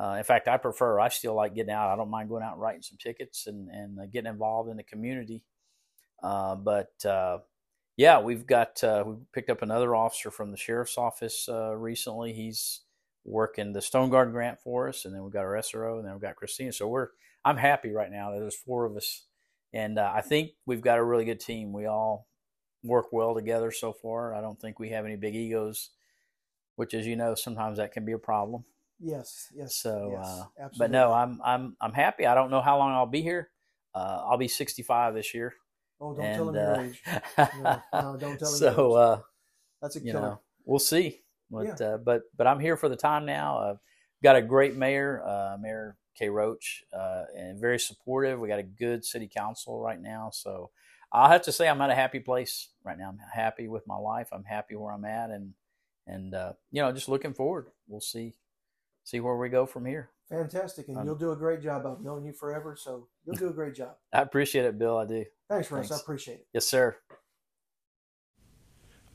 Uh, 0.00 0.14
in 0.16 0.24
fact, 0.24 0.48
I 0.48 0.56
prefer. 0.56 0.98
I 0.98 1.10
still 1.10 1.34
like 1.34 1.54
getting 1.54 1.72
out. 1.72 1.90
I 1.90 1.96
don't 1.96 2.08
mind 2.08 2.30
going 2.30 2.42
out 2.42 2.54
and 2.54 2.62
writing 2.62 2.80
some 2.80 2.96
tickets 2.98 3.46
and 3.46 3.68
and 3.68 4.00
uh, 4.00 4.06
getting 4.06 4.30
involved 4.30 4.70
in 4.70 4.78
the 4.78 4.82
community. 4.82 5.44
Uh, 6.22 6.54
but 6.54 6.92
uh, 7.04 7.38
yeah, 8.00 8.18
we've 8.18 8.46
got 8.46 8.82
uh, 8.82 9.04
we 9.06 9.16
picked 9.34 9.50
up 9.50 9.60
another 9.60 9.94
officer 9.94 10.30
from 10.30 10.52
the 10.52 10.56
sheriff's 10.56 10.96
office 10.96 11.46
uh, 11.50 11.76
recently. 11.76 12.32
He's 12.32 12.80
working 13.26 13.74
the 13.74 13.82
Stone 13.82 14.08
Garden 14.08 14.32
grant 14.32 14.58
for 14.58 14.88
us, 14.88 15.04
and 15.04 15.14
then 15.14 15.22
we've 15.22 15.34
got 15.34 15.44
our 15.44 15.52
SRO, 15.56 15.98
and 15.98 16.06
then 16.06 16.14
we've 16.14 16.22
got 16.22 16.34
Christina. 16.34 16.72
So 16.72 16.88
we're 16.88 17.08
I'm 17.44 17.58
happy 17.58 17.90
right 17.90 18.10
now 18.10 18.30
that 18.30 18.40
there's 18.40 18.56
four 18.56 18.86
of 18.86 18.96
us, 18.96 19.26
and 19.74 19.98
uh, 19.98 20.10
I 20.14 20.22
think 20.22 20.52
we've 20.64 20.80
got 20.80 20.96
a 20.96 21.04
really 21.04 21.26
good 21.26 21.40
team. 21.40 21.74
We 21.74 21.84
all 21.84 22.26
work 22.82 23.12
well 23.12 23.34
together 23.34 23.70
so 23.70 23.92
far. 23.92 24.34
I 24.34 24.40
don't 24.40 24.58
think 24.58 24.78
we 24.78 24.88
have 24.88 25.04
any 25.04 25.16
big 25.16 25.34
egos, 25.34 25.90
which, 26.76 26.94
as 26.94 27.06
you 27.06 27.16
know, 27.16 27.34
sometimes 27.34 27.76
that 27.76 27.92
can 27.92 28.06
be 28.06 28.12
a 28.12 28.18
problem. 28.18 28.64
Yes, 28.98 29.48
yes. 29.54 29.76
So, 29.76 30.16
yes, 30.16 30.42
uh, 30.64 30.68
but 30.78 30.90
no, 30.90 31.12
I'm 31.12 31.38
I'm 31.44 31.76
I'm 31.82 31.92
happy. 31.92 32.24
I 32.24 32.34
don't 32.34 32.50
know 32.50 32.62
how 32.62 32.78
long 32.78 32.92
I'll 32.92 33.04
be 33.04 33.20
here. 33.20 33.50
Uh, 33.94 34.22
I'll 34.24 34.38
be 34.38 34.48
65 34.48 35.12
this 35.12 35.34
year. 35.34 35.52
Oh, 36.00 36.14
don't 36.14 36.24
and, 36.24 36.36
tell 36.36 36.48
him 36.48 36.54
your 36.54 36.74
uh, 36.74 36.80
age. 36.82 37.02
No, 37.62 37.82
no, 37.92 38.16
don't 38.16 38.38
tell 38.38 38.48
him 38.50 38.58
so 38.58 38.66
your 38.66 39.12
age. 39.14 39.18
uh, 39.18 39.22
That's 39.82 39.96
a 39.96 40.00
you 40.00 40.12
know, 40.12 40.40
we'll 40.64 40.78
see. 40.78 41.20
But 41.50 41.80
uh, 41.80 41.98
but 41.98 42.22
but 42.36 42.46
I'm 42.46 42.60
here 42.60 42.76
for 42.76 42.88
the 42.88 42.96
time 42.96 43.26
now. 43.26 43.58
Uh, 43.58 43.76
got 44.22 44.36
a 44.36 44.42
great 44.42 44.76
mayor, 44.76 45.22
uh, 45.26 45.56
Mayor 45.60 45.96
Kay 46.16 46.28
Roach, 46.28 46.84
uh, 46.92 47.24
and 47.36 47.60
very 47.60 47.78
supportive. 47.78 48.38
We 48.38 48.48
got 48.48 48.58
a 48.58 48.64
good 48.64 49.04
city 49.04 49.28
council 49.28 49.80
right 49.80 50.00
now. 50.00 50.30
So 50.32 50.70
I'll 51.12 51.30
have 51.30 51.42
to 51.42 51.52
say 51.52 51.68
I'm 51.68 51.80
at 51.80 51.90
a 51.90 51.94
happy 51.94 52.20
place 52.20 52.68
right 52.84 52.98
now. 52.98 53.08
I'm 53.08 53.18
happy 53.32 53.68
with 53.68 53.86
my 53.86 53.96
life. 53.96 54.28
I'm 54.32 54.44
happy 54.44 54.76
where 54.76 54.92
I'm 54.92 55.04
at, 55.04 55.30
and 55.30 55.54
and 56.06 56.34
uh, 56.34 56.52
you 56.70 56.82
know, 56.82 56.92
just 56.92 57.08
looking 57.08 57.34
forward. 57.34 57.66
We'll 57.88 58.00
see 58.00 58.34
see 59.04 59.20
where 59.20 59.36
we 59.36 59.48
go 59.48 59.66
from 59.66 59.86
here. 59.86 60.10
Fantastic, 60.30 60.88
and 60.88 60.96
Um, 60.96 61.06
you'll 61.06 61.16
do 61.16 61.32
a 61.32 61.36
great 61.36 61.60
job. 61.60 61.84
I've 61.84 62.00
known 62.00 62.24
you 62.24 62.32
forever, 62.32 62.76
so 62.76 63.08
you'll 63.24 63.36
do 63.36 63.48
a 63.48 63.52
great 63.52 63.74
job. 63.74 63.96
I 64.12 64.22
appreciate 64.22 64.64
it, 64.64 64.78
Bill. 64.78 64.96
I 64.96 65.04
do. 65.04 65.24
Thanks, 65.48 65.70
Russ. 65.70 65.88
Thanks. 65.88 66.00
I 66.00 66.02
appreciate 66.02 66.34
it. 66.34 66.46
Yes, 66.54 66.66
sir. 66.66 66.96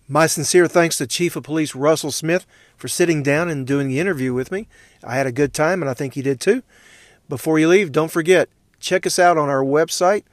My 0.08 0.28
sincere 0.28 0.68
thanks 0.68 0.98
to 0.98 1.08
Chief 1.08 1.36
of 1.36 1.44
Police 1.44 1.74
Russell 1.74 2.12
Smith 2.12 2.46
for 2.78 2.88
sitting 2.88 3.24
down 3.24 3.50
and 3.50 3.66
doing 3.66 3.88
the 3.88 4.00
interview 4.00 4.34
with 4.34 4.52
me. 4.52 4.68
I 5.04 5.16
had 5.16 5.26
a 5.26 5.32
good 5.32 5.54
time, 5.54 5.82
and 5.82 5.90
I 5.90 5.96
think 5.96 6.14
he 6.14 6.22
did 6.22 6.40
too. 6.40 6.62
Before 7.28 7.58
you 7.58 7.70
leave, 7.70 7.92
don't 7.92 8.12
forget 8.12 8.50
check 8.80 9.08
us 9.08 9.18
out 9.18 9.36
on 9.38 9.50
our 9.50 9.64
website, 9.64 10.24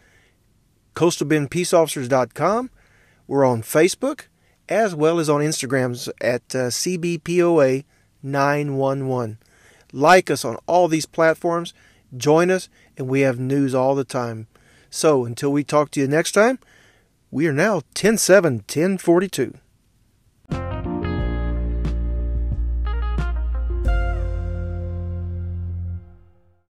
coastalbendpeaceofficers.com. 0.94 2.70
We're 3.26 3.46
on 3.46 3.62
Facebook 3.62 4.26
as 4.68 4.94
well 4.94 5.18
as 5.18 5.30
on 5.30 5.40
Instagrams 5.40 6.10
at 6.20 6.42
uh, 6.54 6.68
CBPOA 6.68 7.84
911. 8.22 9.38
Like 9.92 10.30
us 10.30 10.44
on 10.44 10.56
all 10.66 10.88
these 10.88 11.06
platforms, 11.06 11.74
join 12.16 12.50
us, 12.50 12.68
and 12.96 13.08
we 13.08 13.20
have 13.20 13.38
news 13.38 13.74
all 13.74 13.94
the 13.94 14.04
time. 14.04 14.46
So 14.90 15.24
until 15.24 15.52
we 15.52 15.64
talk 15.64 15.90
to 15.92 16.00
you 16.00 16.08
next 16.08 16.32
time, 16.32 16.58
we 17.30 17.46
are 17.46 17.52
now 17.52 17.82
10 17.94 18.18
7 18.18 18.54
1042. 18.54 19.54